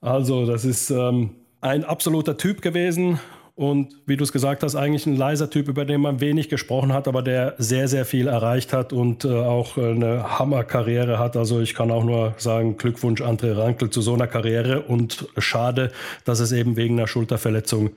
also 0.00 0.46
das 0.46 0.64
ist 0.64 0.88
ähm, 0.88 1.36
ein 1.60 1.84
absoluter 1.84 2.38
Typ 2.38 2.62
gewesen 2.62 3.20
und 3.56 4.00
wie 4.06 4.16
du 4.16 4.24
es 4.24 4.32
gesagt 4.32 4.64
hast, 4.64 4.74
eigentlich 4.74 5.06
ein 5.06 5.16
leiser 5.16 5.48
Typ, 5.48 5.68
über 5.68 5.84
den 5.84 6.00
man 6.00 6.20
wenig 6.20 6.48
gesprochen 6.48 6.92
hat, 6.92 7.06
aber 7.06 7.22
der 7.22 7.54
sehr, 7.58 7.86
sehr 7.86 8.04
viel 8.04 8.26
erreicht 8.26 8.72
hat 8.72 8.92
und 8.92 9.24
äh, 9.24 9.28
auch 9.28 9.76
eine 9.76 10.38
Hammerkarriere 10.38 11.20
hat. 11.20 11.36
Also 11.36 11.60
ich 11.60 11.74
kann 11.74 11.92
auch 11.92 12.02
nur 12.02 12.34
sagen, 12.36 12.76
Glückwunsch 12.76 13.22
André 13.22 13.56
Rankel 13.56 13.90
zu 13.90 14.00
so 14.00 14.14
einer 14.14 14.26
Karriere 14.26 14.82
und 14.82 15.28
schade, 15.38 15.92
dass 16.24 16.40
es 16.40 16.50
eben 16.50 16.76
wegen 16.76 16.98
einer 16.98 17.06
Schulterverletzung 17.06 17.90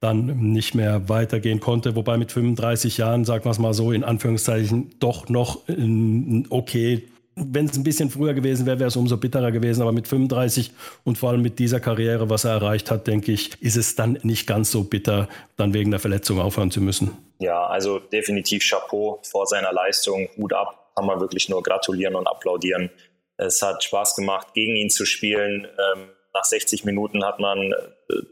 dann 0.00 0.52
nicht 0.52 0.74
mehr 0.74 1.08
weitergehen 1.08 1.60
konnte. 1.60 1.94
Wobei 1.94 2.16
mit 2.16 2.32
35 2.32 2.98
Jahren, 2.98 3.24
sagen 3.24 3.44
wir 3.44 3.50
es 3.50 3.58
mal 3.58 3.74
so, 3.74 3.92
in 3.92 4.02
Anführungszeichen 4.02 4.94
doch 4.98 5.28
noch 5.28 5.68
ein 5.68 6.46
okay 6.50 7.04
wenn 7.36 7.66
es 7.66 7.76
ein 7.76 7.84
bisschen 7.84 8.10
früher 8.10 8.34
gewesen 8.34 8.66
wäre, 8.66 8.78
wäre 8.78 8.88
es 8.88 8.96
umso 8.96 9.16
bitterer 9.16 9.50
gewesen. 9.50 9.82
Aber 9.82 9.92
mit 9.92 10.08
35 10.08 10.72
und 11.04 11.18
vor 11.18 11.30
allem 11.30 11.42
mit 11.42 11.58
dieser 11.58 11.80
Karriere, 11.80 12.28
was 12.28 12.44
er 12.44 12.52
erreicht 12.52 12.90
hat, 12.90 13.06
denke 13.06 13.32
ich, 13.32 13.50
ist 13.62 13.76
es 13.76 13.96
dann 13.96 14.18
nicht 14.22 14.46
ganz 14.46 14.70
so 14.70 14.84
bitter, 14.84 15.28
dann 15.56 15.72
wegen 15.74 15.90
der 15.90 16.00
Verletzung 16.00 16.40
aufhören 16.40 16.70
zu 16.70 16.80
müssen. 16.80 17.16
Ja, 17.38 17.66
also 17.66 17.98
definitiv 17.98 18.68
Chapeau 18.68 19.20
vor 19.22 19.46
seiner 19.46 19.72
Leistung. 19.72 20.28
Hut 20.36 20.52
ab, 20.52 20.92
kann 20.94 21.06
man 21.06 21.20
wirklich 21.20 21.48
nur 21.48 21.62
gratulieren 21.62 22.14
und 22.14 22.26
applaudieren. 22.26 22.90
Es 23.36 23.62
hat 23.62 23.82
Spaß 23.82 24.16
gemacht, 24.16 24.48
gegen 24.54 24.76
ihn 24.76 24.90
zu 24.90 25.06
spielen. 25.06 25.64
Ähm, 25.64 26.08
nach 26.34 26.44
60 26.44 26.84
Minuten 26.84 27.24
hat 27.24 27.40
man 27.40 27.72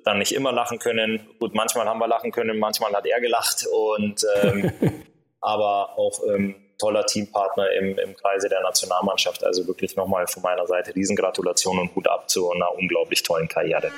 dann 0.05 0.19
nicht 0.19 0.33
immer 0.33 0.53
lachen 0.53 0.79
können. 0.79 1.21
Gut, 1.39 1.55
manchmal 1.55 1.87
haben 1.87 1.99
wir 1.99 2.09
lachen 2.09 2.33
können, 2.33 2.59
manchmal 2.59 2.93
hat 2.93 3.07
er 3.07 3.21
gelacht. 3.21 3.67
Und 3.67 4.25
ähm, 4.43 4.73
aber 5.41 5.99
auch 5.99 6.21
ähm, 6.29 6.57
toller 6.79 7.05
Teampartner 7.07 7.71
im, 7.73 7.99
im 7.99 8.17
Kreise 8.17 8.49
der 8.49 8.63
Nationalmannschaft. 8.63 9.45
Also 9.45 9.67
wirklich 9.67 9.97
nochmal 9.97 10.27
von 10.27 10.43
meiner 10.43 10.67
Seite 10.67 10.95
Riesengratulation 10.95 11.79
und 11.79 11.95
Hut 11.95 12.09
ab 12.09 12.31
zu 12.31 12.51
einer 12.51 12.75
unglaublich 12.77 13.23
tollen 13.23 13.49
Karriere. 13.49 13.91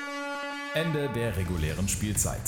Ende 0.73 1.09
der 1.15 1.35
regulären 1.37 1.87
Spielzeit. 1.87 2.41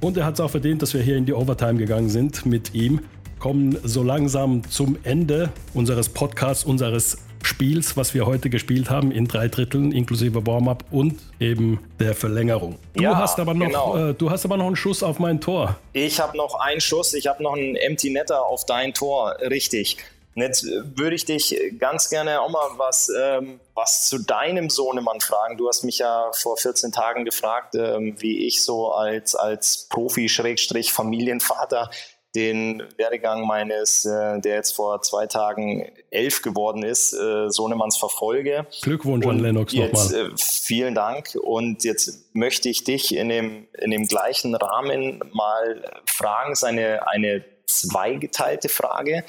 Und 0.00 0.16
er 0.16 0.24
hat 0.24 0.34
es 0.34 0.40
auch 0.40 0.50
verdient, 0.50 0.82
dass 0.82 0.94
wir 0.94 1.02
hier 1.02 1.16
in 1.16 1.26
die 1.26 1.32
Overtime 1.32 1.74
gegangen 1.74 2.08
sind 2.08 2.46
mit 2.46 2.74
ihm. 2.74 3.00
Kommen 3.38 3.78
so 3.82 4.02
langsam 4.02 4.68
zum 4.70 4.98
Ende 5.02 5.50
unseres 5.74 6.08
Podcasts, 6.08 6.64
unseres 6.64 7.25
Spiels, 7.46 7.96
was 7.96 8.14
wir 8.14 8.26
heute 8.26 8.50
gespielt 8.50 8.90
haben, 8.90 9.12
in 9.12 9.26
drei 9.26 9.48
Dritteln, 9.48 9.92
inklusive 9.92 10.46
Warm-up 10.46 10.84
und 10.90 11.18
eben 11.40 11.80
der 11.98 12.14
Verlängerung. 12.14 12.78
Du, 12.94 13.02
ja, 13.02 13.16
hast 13.16 13.40
aber 13.40 13.54
noch, 13.54 13.66
genau. 13.66 14.10
äh, 14.10 14.14
du 14.14 14.30
hast 14.30 14.44
aber 14.44 14.56
noch 14.56 14.66
einen 14.66 14.76
Schuss 14.76 15.02
auf 15.02 15.18
mein 15.18 15.40
Tor. 15.40 15.76
Ich 15.92 16.20
habe 16.20 16.36
noch 16.36 16.58
einen 16.60 16.80
Schuss, 16.80 17.14
ich 17.14 17.26
habe 17.26 17.42
noch 17.42 17.54
einen 17.54 17.76
Empty 17.76 18.10
Netter 18.10 18.44
auf 18.44 18.66
dein 18.66 18.92
Tor, 18.92 19.36
richtig. 19.40 19.98
Und 20.36 20.42
jetzt 20.42 20.66
würde 20.66 21.16
ich 21.16 21.24
dich 21.24 21.58
ganz 21.78 22.10
gerne 22.10 22.42
auch 22.42 22.50
mal 22.50 22.68
was, 22.76 23.10
ähm, 23.18 23.58
was 23.74 24.06
zu 24.06 24.18
deinem 24.18 24.68
Sohnemann 24.68 25.20
fragen. 25.20 25.56
Du 25.56 25.66
hast 25.66 25.82
mich 25.82 25.98
ja 25.98 26.30
vor 26.32 26.58
14 26.58 26.92
Tagen 26.92 27.24
gefragt, 27.24 27.74
ähm, 27.74 28.16
wie 28.18 28.46
ich 28.46 28.62
so 28.62 28.92
als, 28.92 29.34
als 29.34 29.86
Profi-Familienvater 29.88 31.90
den 32.36 32.82
Werdegang 32.98 33.46
meines, 33.46 34.04
äh, 34.04 34.38
der 34.40 34.56
jetzt 34.56 34.76
vor 34.76 35.00
zwei 35.02 35.26
Tagen 35.26 35.90
elf 36.10 36.42
geworden 36.42 36.84
ist, 36.84 37.14
äh, 37.14 37.50
Sohnemanns 37.50 37.96
verfolge. 37.96 38.66
Glückwunsch 38.82 39.24
Und 39.24 39.36
an 39.36 39.38
Lennox 39.40 39.72
nochmal. 39.72 40.14
Äh, 40.14 40.30
vielen 40.36 40.94
Dank. 40.94 41.36
Und 41.42 41.82
jetzt 41.82 42.34
möchte 42.34 42.68
ich 42.68 42.84
dich 42.84 43.16
in 43.16 43.30
dem, 43.30 43.66
in 43.78 43.90
dem 43.90 44.06
gleichen 44.06 44.54
Rahmen 44.54 45.20
mal 45.32 45.82
fragen, 46.04 46.54
seine 46.54 47.08
eine 47.08 47.44
zweigeteilte 47.66 48.68
Frage. 48.68 49.24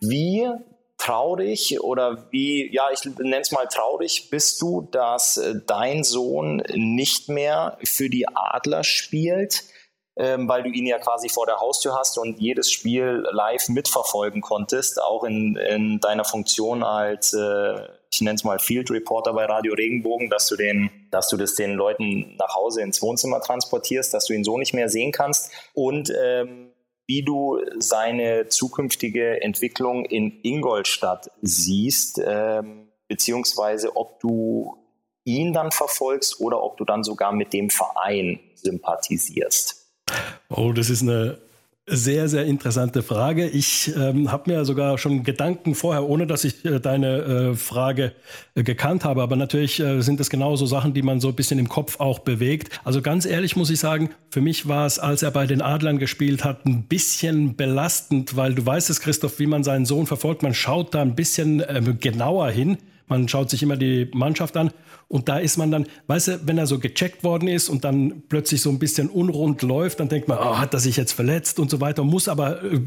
Wie 0.00 0.48
traurig 0.96 1.80
oder 1.80 2.26
wie, 2.30 2.72
ja, 2.72 2.88
ich 2.92 3.04
nenne 3.04 3.40
es 3.40 3.52
mal 3.52 3.66
traurig, 3.66 4.28
bist 4.30 4.60
du, 4.60 4.82
dass 4.90 5.36
äh, 5.36 5.54
dein 5.66 6.04
Sohn 6.04 6.62
nicht 6.74 7.28
mehr 7.28 7.78
für 7.84 8.08
die 8.08 8.26
Adler 8.28 8.84
spielt? 8.84 9.64
Ähm, 10.16 10.48
weil 10.48 10.62
du 10.62 10.70
ihn 10.70 10.86
ja 10.86 10.98
quasi 10.98 11.28
vor 11.28 11.46
der 11.46 11.60
Haustür 11.60 11.94
hast 11.94 12.18
und 12.18 12.40
jedes 12.40 12.70
Spiel 12.70 13.24
live 13.30 13.68
mitverfolgen 13.68 14.40
konntest, 14.40 15.00
auch 15.00 15.24
in, 15.24 15.56
in 15.56 16.00
deiner 16.00 16.24
Funktion 16.24 16.82
als, 16.82 17.32
äh, 17.32 17.88
ich 18.10 18.20
nenne 18.20 18.34
es 18.34 18.44
mal 18.44 18.58
Field 18.58 18.90
Reporter 18.90 19.32
bei 19.32 19.44
Radio 19.44 19.74
Regenbogen, 19.74 20.28
dass 20.30 20.48
du 20.48 20.56
den, 20.56 20.90
dass 21.10 21.28
du 21.28 21.36
das 21.36 21.54
den 21.54 21.74
Leuten 21.74 22.36
nach 22.38 22.54
Hause 22.54 22.82
ins 22.82 23.00
Wohnzimmer 23.02 23.40
transportierst, 23.40 24.12
dass 24.12 24.26
du 24.26 24.34
ihn 24.34 24.44
so 24.44 24.58
nicht 24.58 24.74
mehr 24.74 24.88
sehen 24.88 25.12
kannst 25.12 25.52
und 25.74 26.12
ähm, 26.20 26.72
wie 27.06 27.24
du 27.24 27.58
seine 27.78 28.46
zukünftige 28.46 29.42
Entwicklung 29.42 30.04
in 30.04 30.38
Ingolstadt 30.44 31.28
siehst, 31.42 32.20
ähm, 32.24 32.88
beziehungsweise 33.08 33.96
ob 33.96 34.20
du 34.20 34.76
ihn 35.24 35.52
dann 35.52 35.72
verfolgst 35.72 36.40
oder 36.40 36.62
ob 36.62 36.76
du 36.76 36.84
dann 36.84 37.02
sogar 37.02 37.32
mit 37.32 37.52
dem 37.52 37.68
Verein 37.68 38.38
sympathisierst. 38.54 39.79
Oh, 40.48 40.72
das 40.72 40.90
ist 40.90 41.02
eine 41.02 41.38
sehr, 41.90 42.28
sehr 42.28 42.44
interessante 42.46 43.02
Frage. 43.02 43.48
Ich 43.48 43.92
ähm, 43.96 44.30
habe 44.30 44.50
mir 44.50 44.64
sogar 44.64 44.96
schon 44.96 45.24
Gedanken 45.24 45.74
vorher, 45.74 46.08
ohne 46.08 46.26
dass 46.26 46.44
ich 46.44 46.64
äh, 46.64 46.78
deine 46.78 47.18
äh, 47.18 47.54
Frage 47.56 48.12
äh, 48.54 48.62
gekannt 48.62 49.04
habe. 49.04 49.22
Aber 49.22 49.34
natürlich 49.34 49.80
äh, 49.80 50.00
sind 50.00 50.20
das 50.20 50.30
genauso 50.30 50.66
Sachen, 50.66 50.94
die 50.94 51.02
man 51.02 51.20
so 51.20 51.28
ein 51.28 51.34
bisschen 51.34 51.58
im 51.58 51.68
Kopf 51.68 51.98
auch 51.98 52.20
bewegt. 52.20 52.80
Also 52.84 53.02
ganz 53.02 53.26
ehrlich 53.26 53.56
muss 53.56 53.70
ich 53.70 53.80
sagen, 53.80 54.10
für 54.30 54.40
mich 54.40 54.68
war 54.68 54.86
es, 54.86 54.98
als 55.00 55.22
er 55.22 55.32
bei 55.32 55.46
den 55.46 55.62
Adlern 55.62 55.98
gespielt 55.98 56.44
hat, 56.44 56.64
ein 56.64 56.84
bisschen 56.84 57.56
belastend, 57.56 58.36
weil 58.36 58.54
du 58.54 58.64
weißt 58.64 58.88
es, 58.88 59.00
Christoph, 59.00 59.40
wie 59.40 59.46
man 59.46 59.64
seinen 59.64 59.84
Sohn 59.84 60.06
verfolgt. 60.06 60.42
Man 60.42 60.54
schaut 60.54 60.94
da 60.94 61.02
ein 61.02 61.16
bisschen 61.16 61.62
ähm, 61.68 61.98
genauer 61.98 62.50
hin. 62.50 62.78
Man 63.10 63.28
schaut 63.28 63.50
sich 63.50 63.62
immer 63.62 63.76
die 63.76 64.08
Mannschaft 64.14 64.56
an 64.56 64.70
und 65.08 65.28
da 65.28 65.38
ist 65.38 65.58
man 65.58 65.70
dann, 65.70 65.86
weißt 66.06 66.28
du, 66.28 66.40
wenn 66.46 66.56
er 66.56 66.66
so 66.66 66.78
gecheckt 66.78 67.24
worden 67.24 67.48
ist 67.48 67.68
und 67.68 67.84
dann 67.84 68.22
plötzlich 68.28 68.62
so 68.62 68.70
ein 68.70 68.78
bisschen 68.78 69.10
unrund 69.10 69.60
läuft, 69.62 70.00
dann 70.00 70.08
denkt 70.08 70.28
man, 70.28 70.38
oh, 70.38 70.58
hat 70.58 70.72
er 70.72 70.80
sich 70.80 70.96
jetzt 70.96 71.12
verletzt 71.12 71.58
und 71.58 71.70
so 71.70 71.80
weiter, 71.80 72.04
muss 72.04 72.28
aber 72.28 72.62
äh, 72.62 72.80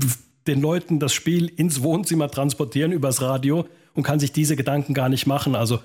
den 0.47 0.61
Leuten 0.61 0.99
das 0.99 1.13
Spiel 1.13 1.47
ins 1.47 1.83
Wohnzimmer 1.83 2.31
transportieren 2.31 2.91
übers 2.91 3.21
Radio 3.21 3.65
und 3.93 4.03
kann 4.03 4.19
sich 4.19 4.31
diese 4.31 4.55
Gedanken 4.55 4.93
gar 4.93 5.09
nicht 5.09 5.27
machen. 5.27 5.55
Also 5.55 5.79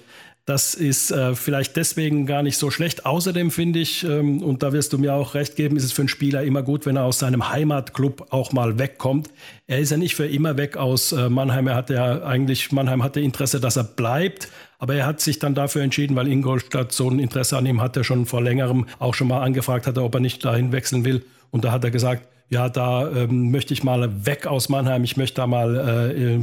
das 0.49 0.73
ist 0.73 1.11
äh, 1.11 1.35
vielleicht 1.35 1.77
deswegen 1.77 2.25
gar 2.25 2.43
nicht 2.43 2.57
so 2.57 2.71
schlecht. 2.71 3.05
Außerdem 3.05 3.51
finde 3.51 3.81
ich, 3.81 4.03
ähm, 4.05 4.43
und 4.43 4.63
da 4.63 4.73
wirst 4.73 4.95
du 4.95 4.99
mir 4.99 5.13
auch 5.13 5.35
recht 5.35 5.57
geben, 5.57 5.77
ist 5.77 5.85
es 5.85 5.93
für 5.93 6.01
einen 6.01 6.09
Spieler 6.09 6.43
immer 6.43 6.63
gut, 6.63 6.87
wenn 6.87 6.97
er 6.97 7.05
aus 7.05 7.19
seinem 7.19 7.51
Heimatclub 7.51 8.29
auch 8.31 8.53
mal 8.53 8.79
wegkommt. 8.79 9.29
Er 9.67 9.79
ist 9.79 9.91
ja 9.91 9.99
nicht 9.99 10.15
für 10.15 10.27
immer 10.27 10.57
weg 10.57 10.79
aus 10.79 11.13
äh, 11.13 11.29
Mannheim. 11.29 11.67
Er 11.67 11.75
hatte 11.75 11.95
ja 11.95 12.23
eigentlich, 12.23 12.73
Mannheim 12.73 13.03
hatte 13.03 13.21
Interesse, 13.21 13.61
dass 13.61 13.77
er 13.77 13.85
bleibt. 13.85 14.49
Aber 14.79 14.95
er 14.95 15.05
hat 15.05 15.21
sich 15.21 15.39
dann 15.39 15.55
dafür 15.55 15.83
entschieden, 15.83 16.17
weil 16.17 16.29
Ingolstadt 16.29 16.93
so 16.93 17.11
ein 17.11 17.19
Interesse 17.19 17.59
an 17.59 17.67
ihm 17.67 17.83
hatte, 17.83 18.03
schon 18.03 18.25
vor 18.25 18.41
längerem 18.41 18.87
auch 19.01 19.13
schon 19.13 19.29
mal 19.29 19.43
angefragt 19.43 19.87
hatte, 19.87 20.03
ob 20.03 20.15
er 20.15 20.21
nicht 20.21 20.43
dahin 20.47 20.73
wechseln 20.73 21.05
will. 21.05 21.27
Und 21.51 21.67
da 21.67 21.73
hat 21.73 21.85
er 21.85 21.91
gesagt, 21.91 22.27
ja, 22.49 22.71
da 22.71 23.11
ähm, 23.11 23.51
möchte 23.51 23.75
ich 23.75 23.85
mal 23.85 24.25
weg 24.25 24.47
aus 24.47 24.71
Mannheim. 24.71 25.05
Ich 25.05 25.19
möchte 25.19 25.43
da 25.43 25.47
mal 25.47 25.77
äh, 26.17 26.41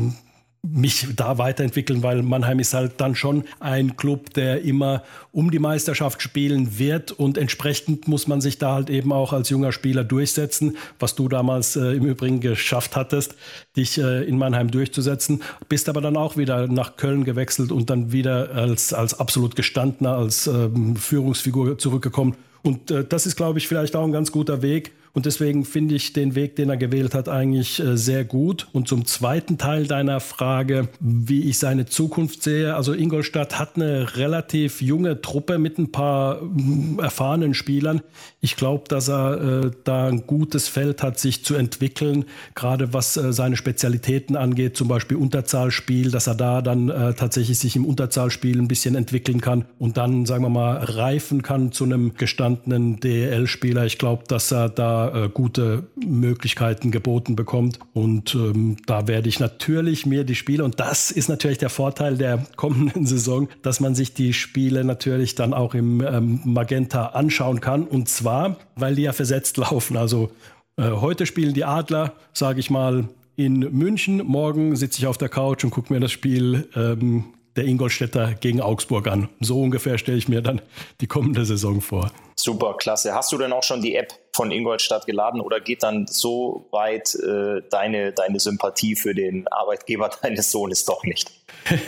mich 0.74 1.08
da 1.16 1.38
weiterentwickeln, 1.38 2.04
weil 2.04 2.22
Mannheim 2.24 2.60
ist 2.60 2.74
halt 2.74 2.94
dann 2.98 3.16
schon 3.16 3.44
ein 3.60 3.98
Club, 3.98 4.34
der 4.34 4.62
immer 4.62 5.04
um 5.32 5.52
die 5.52 5.60
Meisterschaft 5.60 6.22
spielen 6.22 6.80
wird 6.80 7.12
und 7.12 7.38
entsprechend 7.38 8.08
muss 8.08 8.28
man 8.28 8.42
sich 8.42 8.58
da 8.58 8.74
halt 8.74 8.90
eben 8.90 9.12
auch 9.12 9.34
als 9.34 9.50
junger 9.50 9.72
Spieler 9.72 10.04
durchsetzen, 10.04 10.78
was 11.00 11.16
du 11.16 11.28
damals 11.28 11.76
äh, 11.76 11.92
im 11.92 12.06
Übrigen 12.06 12.40
geschafft 12.40 12.96
hattest, 12.96 13.36
dich 13.76 13.98
äh, 13.98 14.24
in 14.24 14.38
Mannheim 14.38 14.72
durchzusetzen, 14.72 15.44
bist 15.70 15.90
aber 15.90 16.02
dann 16.02 16.18
auch 16.18 16.38
wieder 16.38 16.68
nach 16.68 16.96
Köln 16.96 17.24
gewechselt 17.24 17.72
und 17.72 17.90
dann 17.90 18.12
wieder 18.12 18.52
als, 18.52 18.94
als 18.94 19.20
absolut 19.20 19.56
gestandener, 19.56 20.18
als 20.18 20.48
ähm, 20.48 20.96
Führungsfigur 20.96 21.78
zurückgekommen. 21.78 22.36
Und 22.64 22.90
äh, 22.90 23.04
das 23.04 23.26
ist, 23.28 23.36
glaube 23.36 23.60
ich, 23.60 23.68
vielleicht 23.68 23.96
auch 23.96 24.04
ein 24.04 24.12
ganz 24.12 24.32
guter 24.32 24.62
Weg, 24.62 24.94
und 25.16 25.26
deswegen 25.26 25.64
finde 25.64 25.96
ich 25.96 26.12
den 26.12 26.36
Weg, 26.36 26.58
den 26.58 26.70
er 26.70 26.76
gewählt 26.76 27.16
hat, 27.16 27.30
eigentlich 27.30 27.80
äh, 27.80 27.96
sehr 27.96 28.26
gut. 28.26 28.68
Und 28.74 28.90
zum 28.90 29.06
zweiten 29.06 29.58
Teil 29.58 29.88
deiner 29.88 30.20
Frage, 30.20 30.90
wie 31.00 31.50
ich 31.50 31.58
seine 31.58 31.86
Zukunft 31.86 32.44
sehe. 32.44 32.76
Also 32.76 32.92
Ingolstadt 32.92 33.58
hat 33.58 33.78
eine 33.78 34.18
relativ 34.18 34.82
junge 34.82 35.22
Truppe 35.22 35.58
mit 35.58 35.80
ein 35.80 35.94
paar 35.94 36.42
mm, 36.44 37.00
erfahrenen 37.00 37.54
Spielern. 37.54 38.02
Ich 38.42 38.58
glaube, 38.58 38.90
dass 38.90 39.08
er 39.08 39.64
äh, 39.64 39.72
da 39.86 40.08
ein 40.08 40.28
gutes 40.28 40.68
Feld 40.68 41.02
hat, 41.02 41.18
sich 41.18 41.46
zu 41.46 41.56
entwickeln, 41.56 42.26
gerade 42.54 42.92
was 42.92 43.16
äh, 43.16 43.32
seine 43.32 43.56
Spezialitäten 43.56 44.36
angeht, 44.36 44.76
zum 44.76 44.90
Beispiel 44.90 45.16
Unterzahlspiel, 45.16 46.12
dass 46.12 46.28
er 46.28 46.36
da 46.36 46.62
dann 46.62 46.90
äh, 46.90 47.14
tatsächlich 47.14 47.58
sich 47.58 47.78
im 47.78 47.86
Unterzahlspiel 47.86 48.60
ein 48.60 48.68
bisschen 48.68 48.96
entwickeln 48.96 49.40
kann 49.40 49.64
und 49.80 49.96
dann, 49.96 50.26
sagen 50.26 50.44
wir 50.44 50.50
mal, 50.50 50.76
reifen 50.76 51.42
kann 51.42 51.72
zu 51.72 51.86
einem 51.86 52.16
gestandenen 52.16 53.00
DEL-Spieler. 53.00 53.86
Ich 53.86 53.98
glaube, 53.98 54.26
dass 54.28 54.52
er 54.52 54.68
da 54.68 55.05
äh, 55.14 55.30
gute 55.30 55.88
Möglichkeiten 55.96 56.92
geboten 56.92 57.36
bekommt. 57.36 57.80
Und 57.94 58.34
ähm, 58.36 58.78
da 58.86 59.08
werde 59.08 59.30
ich 59.30 59.40
natürlich 59.40 60.06
mir 60.06 60.24
die 60.24 60.36
Spiele, 60.36 60.64
und 60.64 60.80
das 60.80 61.12
ist 61.12 61.28
natürlich 61.28 61.58
der 61.58 61.70
Vorteil 61.70 62.18
der 62.18 62.46
kommenden 62.56 63.06
Saison, 63.06 63.50
dass 63.62 63.80
man 63.80 63.96
sich 63.96 64.14
die 64.14 64.34
Spiele 64.34 64.84
natürlich 64.84 65.36
dann 65.36 65.54
auch 65.54 65.74
im 65.74 66.02
ähm, 66.02 66.42
Magenta 66.46 67.08
anschauen 67.08 67.62
kann. 67.62 67.84
Und 67.84 68.10
zwar, 68.10 68.58
weil 68.76 68.96
die 68.96 69.04
ja 69.04 69.14
versetzt 69.14 69.58
laufen. 69.58 69.98
Also 69.98 70.32
äh, 70.78 70.90
heute 70.92 71.26
spielen 71.26 71.54
die 71.54 71.66
Adler, 71.66 72.14
sage 72.34 72.60
ich 72.60 72.70
mal, 72.70 73.08
in 73.36 73.60
München. 73.60 74.18
Morgen 74.26 74.76
sitze 74.76 75.00
ich 75.00 75.08
auf 75.08 75.18
der 75.18 75.30
Couch 75.30 75.64
und 75.64 75.72
gucke 75.72 75.94
mir 75.94 76.00
das 76.00 76.12
Spiel 76.12 76.68
ähm, 76.76 77.26
der 77.56 77.66
Ingolstädter 77.66 78.34
gegen 78.34 78.62
Augsburg 78.62 79.08
an. 79.08 79.30
So 79.40 79.62
ungefähr 79.62 79.98
stelle 79.98 80.18
ich 80.18 80.28
mir 80.28 80.42
dann 80.42 80.62
die 81.02 81.08
kommende 81.08 81.46
Saison 81.46 81.82
vor. 81.82 82.12
Super, 82.36 82.76
klasse. 82.78 83.14
Hast 83.14 83.32
du 83.32 83.38
denn 83.38 83.54
auch 83.54 83.64
schon 83.64 83.82
die 83.82 83.96
App 83.96 84.14
von 84.34 84.52
Ingolstadt 84.52 85.06
geladen 85.06 85.40
oder 85.40 85.62
geht 85.62 85.84
dann 85.84 86.06
so 86.08 86.68
weit 86.72 87.16
äh, 87.16 87.62
deine, 87.70 88.12
deine 88.12 88.40
Sympathie 88.40 88.96
für 88.96 89.16
den 89.16 89.48
Arbeitgeber 89.48 90.10
deines 90.22 90.52
Sohnes 90.52 90.84
doch 90.84 91.04
nicht? 91.06 91.32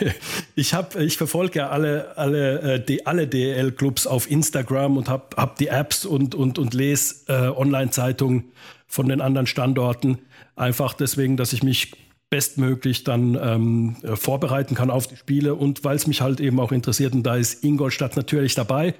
ich, 0.56 0.72
hab, 0.72 0.96
ich 0.96 1.18
verfolge 1.18 1.58
ja 1.58 1.68
alle, 1.68 2.16
alle, 2.16 2.60
äh, 2.60 2.84
die, 2.84 3.06
alle 3.06 3.28
DL-Clubs 3.28 4.06
auf 4.06 4.30
Instagram 4.30 4.96
und 4.96 5.08
habe 5.08 5.36
hab 5.36 5.56
die 5.56 5.68
Apps 5.68 6.06
und, 6.06 6.34
und, 6.34 6.58
und 6.58 6.72
lese 6.72 7.26
äh, 7.28 7.48
Online-Zeitungen 7.48 8.50
von 8.86 9.08
den 9.08 9.20
anderen 9.20 9.46
Standorten. 9.46 10.18
Einfach 10.56 10.94
deswegen, 10.94 11.36
dass 11.36 11.52
ich 11.52 11.62
mich 11.62 11.92
bestmöglich 12.30 13.04
dann 13.04 13.38
ähm, 13.40 13.96
äh, 14.02 14.16
vorbereiten 14.16 14.74
kann 14.74 14.90
auf 14.90 15.06
die 15.06 15.16
Spiele 15.16 15.54
und 15.54 15.84
weil 15.84 15.96
es 15.96 16.06
mich 16.06 16.20
halt 16.20 16.40
eben 16.40 16.60
auch 16.60 16.72
interessiert 16.72 17.14
und 17.14 17.22
da 17.22 17.36
ist 17.36 17.64
Ingolstadt 17.64 18.16
natürlich 18.16 18.54
dabei 18.54 18.94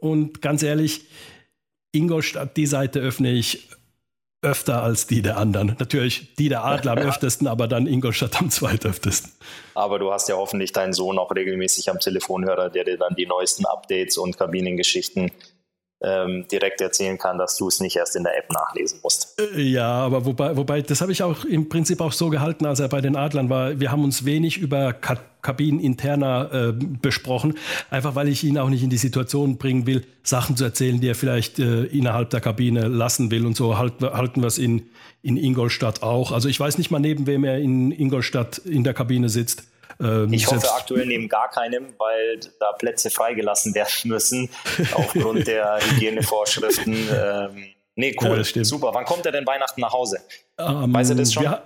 und 0.00 0.42
ganz 0.42 0.62
ehrlich, 0.62 1.06
Ingolstadt, 1.92 2.56
die 2.56 2.66
Seite 2.66 3.00
öffne 3.00 3.32
ich 3.32 3.68
öfter 4.44 4.82
als 4.82 5.06
die 5.06 5.22
der 5.22 5.38
anderen. 5.38 5.74
Natürlich 5.78 6.34
die 6.34 6.48
der 6.48 6.64
Adler 6.64 6.92
am 6.92 6.98
öftesten, 7.08 7.46
aber 7.46 7.66
dann 7.66 7.86
Ingolstadt 7.86 8.40
am 8.40 8.50
zweitöftesten. 8.50 9.32
Aber 9.74 9.98
du 9.98 10.12
hast 10.12 10.28
ja 10.28 10.36
hoffentlich 10.36 10.72
deinen 10.72 10.92
Sohn 10.92 11.18
auch 11.18 11.34
regelmäßig 11.34 11.90
am 11.90 11.98
Telefonhörer, 11.98 12.68
der 12.68 12.84
dir 12.84 12.98
dann 12.98 13.14
die 13.14 13.26
neuesten 13.26 13.64
Updates 13.64 14.18
und 14.18 14.36
Kabinengeschichten 14.36 15.30
direkt 16.02 16.82
erzählen 16.82 17.16
kann, 17.16 17.38
dass 17.38 17.56
du 17.56 17.66
es 17.68 17.80
nicht 17.80 17.96
erst 17.96 18.14
in 18.14 18.24
der 18.24 18.36
App 18.36 18.52
nachlesen 18.52 19.00
musst. 19.02 19.40
Äh, 19.40 19.60
ja, 19.62 19.88
aber 19.88 20.26
wobei, 20.26 20.54
wobei 20.54 20.82
das 20.82 21.00
habe 21.00 21.12
ich 21.12 21.22
auch 21.22 21.44
im 21.46 21.68
Prinzip 21.68 22.00
auch 22.00 22.12
so 22.12 22.28
gehalten, 22.28 22.66
als 22.66 22.80
er 22.80 22.88
bei 22.88 23.00
den 23.00 23.16
Adlern 23.16 23.48
war. 23.48 23.80
Wir 23.80 23.90
haben 23.90 24.04
uns 24.04 24.24
wenig 24.24 24.58
über 24.58 24.92
Ka 24.92 25.16
Kabineninterner 25.40 26.50
äh, 26.52 26.72
besprochen, 26.72 27.58
einfach 27.90 28.14
weil 28.14 28.28
ich 28.28 28.42
ihn 28.44 28.56
auch 28.56 28.70
nicht 28.70 28.82
in 28.82 28.88
die 28.88 28.96
Situation 28.96 29.58
bringen 29.58 29.86
will, 29.86 30.06
Sachen 30.22 30.56
zu 30.56 30.64
erzählen, 30.64 31.02
die 31.02 31.08
er 31.08 31.14
vielleicht 31.14 31.58
äh, 31.58 31.84
innerhalb 31.84 32.30
der 32.30 32.40
Kabine 32.40 32.88
lassen 32.88 33.30
will. 33.30 33.44
Und 33.44 33.54
so 33.54 33.76
halt, 33.76 34.00
halten 34.00 34.40
wir 34.40 34.46
es 34.46 34.56
in, 34.56 34.88
in 35.22 35.36
Ingolstadt 35.36 36.02
auch. 36.02 36.32
Also 36.32 36.48
ich 36.48 36.58
weiß 36.58 36.78
nicht 36.78 36.90
mal, 36.90 36.98
neben 36.98 37.26
wem 37.26 37.44
er 37.44 37.58
in 37.58 37.92
Ingolstadt 37.92 38.56
in 38.58 38.84
der 38.84 38.94
Kabine 38.94 39.28
sitzt. 39.28 39.64
Ähm, 40.00 40.32
ich 40.32 40.46
hoffe 40.50 40.72
aktuell 40.72 41.06
neben 41.06 41.28
gar 41.28 41.50
keinem, 41.50 41.94
weil 41.98 42.40
da 42.60 42.72
Plätze 42.72 43.10
freigelassen 43.10 43.74
werden 43.74 43.90
müssen 44.04 44.50
aufgrund 44.94 45.46
der 45.46 45.78
Hygienevorschriften. 45.80 46.94
Ähm, 46.94 47.66
nee, 47.94 48.16
cool, 48.20 48.42
ja, 48.42 48.64
super. 48.64 48.90
Wann 48.92 49.04
kommt 49.04 49.26
er 49.26 49.32
denn 49.32 49.46
Weihnachten 49.46 49.80
nach 49.80 49.92
Hause? 49.92 50.18
Ähm, 50.58 50.92
Weiß 50.92 51.10
er 51.10 51.16
das 51.16 51.32
schon? 51.32 51.44
Ja, 51.44 51.62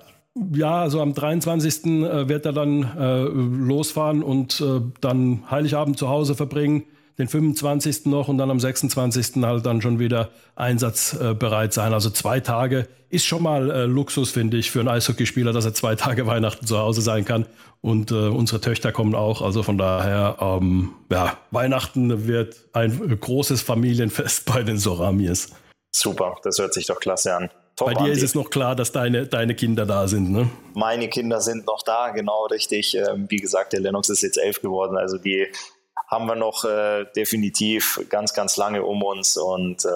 ja, 0.53 0.83
also 0.83 1.01
am 1.01 1.15
23. 1.15 1.85
Äh, 1.85 2.29
wird 2.29 2.47
er 2.47 2.53
dann 2.53 2.83
äh, 2.99 3.23
losfahren 3.23 4.23
und 4.23 4.61
äh, 4.61 4.81
dann 5.01 5.51
Heiligabend 5.51 5.99
zu 5.99 6.09
Hause 6.09 6.35
verbringen 6.35 6.85
den 7.19 7.27
25. 7.27 8.07
noch 8.07 8.29
und 8.29 8.39
dann 8.39 8.51
am 8.51 8.61
26. 8.61 9.43
halt 9.43 9.67
dann 9.67 9.83
schon 9.83 9.99
wieder 9.99 10.31
einsatzbereit 10.55 11.73
sein. 11.73 11.93
Also 11.93 12.11
zwei 12.11 12.41
Tage 12.41 12.87
ist 13.11 13.27
schon 13.27 13.43
mal 13.43 13.71
äh, 13.71 13.85
Luxus, 13.85 14.31
finde 14.31 14.57
ich, 14.57 14.71
für 14.71 14.81
einen 14.81 14.89
Eishockeyspieler, 14.89 15.53
dass 15.53 15.65
er 15.65 15.75
zwei 15.75 15.95
Tage 15.97 16.27
Weihnachten 16.27 16.67
zu 16.67 16.79
Hause 16.79 17.01
sein 17.01 17.25
kann. 17.25 17.47
Und 17.81 18.11
äh, 18.11 18.15
unsere 18.15 18.61
Töchter 18.61 18.93
kommen 18.93 19.15
auch. 19.15 19.43
Also 19.43 19.63
von 19.63 19.79
daher, 19.79 20.37
ähm, 20.41 20.93
ja, 21.11 21.37
Weihnachten 21.51 22.27
wird 22.27 22.57
ein 22.73 23.19
großes 23.21 23.63
Familienfest 23.63 24.47
bei 24.53 24.63
den 24.63 24.79
Soramies. 24.79 25.49
Super, 25.91 26.37
das 26.45 26.59
hört 26.59 26.75
sich 26.75 26.87
doch 26.87 27.01
klasse 27.01 27.35
an. 27.35 27.51
Top, 27.75 27.87
Bei 27.87 27.95
dir 27.95 28.01
Andi. 28.01 28.13
ist 28.13 28.23
es 28.23 28.35
noch 28.35 28.51
klar, 28.51 28.75
dass 28.75 28.91
deine, 28.91 29.27
deine 29.27 29.55
Kinder 29.55 29.87
da 29.87 30.09
sind, 30.09 30.33
ne? 30.33 30.51
Meine 30.75 31.09
Kinder 31.09 31.41
sind 31.41 31.65
noch 31.67 31.83
da, 31.85 32.11
genau 32.11 32.47
richtig. 32.47 32.97
Ähm, 32.97 33.27
wie 33.29 33.37
gesagt, 33.37 33.73
der 33.73 33.81
Lennox 33.81 34.09
ist 34.09 34.23
jetzt 34.23 34.37
elf 34.37 34.61
geworden, 34.61 34.97
also 34.97 35.17
die 35.17 35.47
haben 36.09 36.27
wir 36.27 36.37
noch 36.37 36.65
äh, 36.65 37.05
definitiv 37.15 38.01
ganz, 38.09 38.33
ganz 38.33 38.57
lange 38.57 38.83
um 38.83 39.03
uns 39.03 39.37
und 39.37 39.85
äh, 39.85 39.89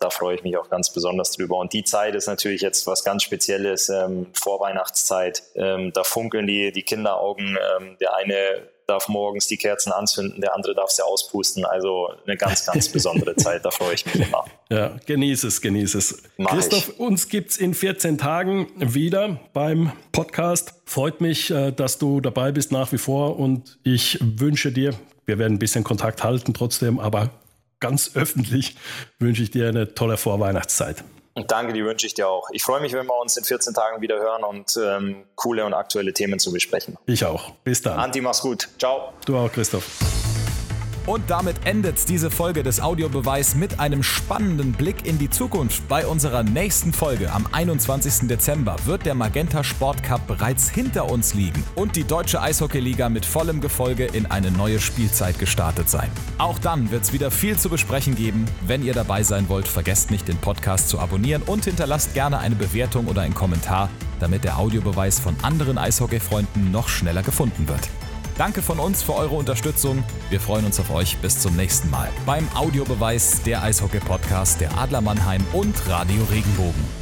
da 0.00 0.10
freue 0.10 0.34
ich 0.34 0.42
mich 0.42 0.56
auch 0.56 0.68
ganz 0.68 0.92
besonders 0.92 1.30
drüber. 1.30 1.58
Und 1.58 1.72
die 1.72 1.84
Zeit 1.84 2.16
ist 2.16 2.26
natürlich 2.26 2.60
jetzt 2.60 2.88
was 2.88 3.04
ganz 3.04 3.22
Spezielles, 3.22 3.88
ähm, 3.88 4.26
Vorweihnachtszeit. 4.32 5.44
Ähm, 5.54 5.92
da 5.92 6.02
funkeln 6.02 6.48
die, 6.48 6.72
die 6.72 6.82
Kinderaugen. 6.82 7.56
Ähm, 7.78 7.96
der 8.00 8.16
eine 8.16 8.68
darf 8.90 9.08
morgens 9.08 9.46
die 9.46 9.56
Kerzen 9.56 9.92
anzünden, 9.92 10.40
der 10.40 10.56
andere 10.56 10.74
darf 10.74 10.90
sie 10.90 11.04
auspusten. 11.04 11.64
Also 11.64 12.08
eine 12.26 12.36
ganz, 12.36 12.66
ganz 12.66 12.88
besondere 12.92 13.36
Zeit, 13.36 13.64
da 13.64 13.70
freue 13.70 13.94
ich 13.94 14.04
mich 14.06 14.26
immer. 14.26 14.44
Ja, 14.70 14.96
genieße 15.06 15.46
es, 15.46 15.60
genieße 15.60 15.98
es. 15.98 16.22
Mach 16.36 16.50
Christoph, 16.50 16.88
ich. 16.88 16.98
uns 16.98 17.28
gibt 17.28 17.52
es 17.52 17.58
in 17.58 17.74
14 17.74 18.18
Tagen 18.18 18.66
wieder 18.76 19.38
beim 19.52 19.92
Podcast. 20.10 20.74
Freut 20.84 21.20
mich, 21.20 21.52
äh, 21.52 21.70
dass 21.70 21.98
du 21.98 22.20
dabei 22.20 22.50
bist 22.50 22.72
nach 22.72 22.90
wie 22.90 22.98
vor 22.98 23.38
und 23.38 23.78
ich 23.84 24.18
wünsche 24.20 24.72
dir 24.72 24.94
wir 25.30 25.38
werden 25.38 25.54
ein 25.54 25.58
bisschen 25.60 25.84
Kontakt 25.84 26.24
halten 26.24 26.54
trotzdem, 26.54 26.98
aber 26.98 27.30
ganz 27.78 28.16
öffentlich 28.16 28.74
wünsche 29.20 29.44
ich 29.44 29.52
dir 29.52 29.68
eine 29.68 29.94
tolle 29.94 30.16
Vorweihnachtszeit. 30.16 31.04
Und 31.34 31.52
danke, 31.52 31.72
die 31.72 31.84
wünsche 31.84 32.04
ich 32.04 32.14
dir 32.14 32.28
auch. 32.28 32.48
Ich 32.52 32.64
freue 32.64 32.80
mich, 32.80 32.92
wenn 32.92 33.06
wir 33.06 33.16
uns 33.20 33.36
in 33.36 33.44
14 33.44 33.72
Tagen 33.72 34.02
wieder 34.02 34.18
hören 34.18 34.42
und 34.42 34.76
ähm, 34.84 35.22
coole 35.36 35.64
und 35.64 35.72
aktuelle 35.72 36.12
Themen 36.12 36.40
zu 36.40 36.52
besprechen. 36.52 36.98
Ich 37.06 37.24
auch. 37.24 37.52
Bis 37.62 37.80
dann. 37.80 38.00
Anti, 38.00 38.20
mach's 38.20 38.40
gut. 38.40 38.68
Ciao. 38.76 39.12
Du 39.24 39.36
auch, 39.36 39.52
Christoph. 39.52 39.86
Und 41.06 41.28
damit 41.28 41.56
endet 41.64 42.08
diese 42.08 42.30
Folge 42.30 42.62
des 42.62 42.80
Audiobeweis 42.80 43.54
mit 43.54 43.80
einem 43.80 44.02
spannenden 44.02 44.72
Blick 44.72 45.06
in 45.06 45.18
die 45.18 45.30
Zukunft. 45.30 45.88
Bei 45.88 46.06
unserer 46.06 46.42
nächsten 46.42 46.92
Folge 46.92 47.32
am 47.32 47.46
21. 47.50 48.28
Dezember 48.28 48.76
wird 48.84 49.06
der 49.06 49.14
Magenta 49.14 49.64
Sport 49.64 50.02
Cup 50.02 50.26
bereits 50.26 50.68
hinter 50.70 51.10
uns 51.10 51.34
liegen 51.34 51.64
und 51.74 51.96
die 51.96 52.04
Deutsche 52.04 52.40
Eishockeyliga 52.40 53.08
mit 53.08 53.24
vollem 53.24 53.60
Gefolge 53.60 54.04
in 54.04 54.26
eine 54.26 54.50
neue 54.50 54.80
Spielzeit 54.80 55.38
gestartet 55.38 55.88
sein. 55.88 56.10
Auch 56.38 56.58
dann 56.58 56.90
wird 56.90 57.04
es 57.04 57.12
wieder 57.12 57.30
viel 57.30 57.58
zu 57.58 57.68
besprechen 57.68 58.14
geben. 58.14 58.44
Wenn 58.66 58.84
ihr 58.84 58.92
dabei 58.92 59.22
sein 59.22 59.48
wollt, 59.48 59.68
vergesst 59.68 60.10
nicht, 60.10 60.28
den 60.28 60.36
Podcast 60.36 60.88
zu 60.88 60.98
abonnieren 60.98 61.42
und 61.42 61.64
hinterlasst 61.64 62.14
gerne 62.14 62.38
eine 62.38 62.54
Bewertung 62.54 63.06
oder 63.06 63.22
einen 63.22 63.34
Kommentar, 63.34 63.88
damit 64.18 64.44
der 64.44 64.58
Audiobeweis 64.58 65.18
von 65.18 65.34
anderen 65.42 65.78
Eishockey-Freunden 65.78 66.70
noch 66.70 66.88
schneller 66.88 67.22
gefunden 67.22 67.68
wird. 67.68 67.88
Danke 68.40 68.62
von 68.62 68.78
uns 68.80 69.02
für 69.02 69.14
eure 69.16 69.34
Unterstützung. 69.34 70.02
Wir 70.30 70.40
freuen 70.40 70.64
uns 70.64 70.80
auf 70.80 70.88
euch. 70.88 71.18
Bis 71.18 71.40
zum 71.40 71.56
nächsten 71.56 71.90
Mal 71.90 72.08
beim 72.24 72.48
Audiobeweis 72.54 73.42
der 73.42 73.62
Eishockey-Podcast 73.62 74.62
der 74.62 74.78
Adler 74.78 75.02
Mannheim 75.02 75.44
und 75.52 75.86
Radio 75.86 76.22
Regenbogen. 76.30 76.99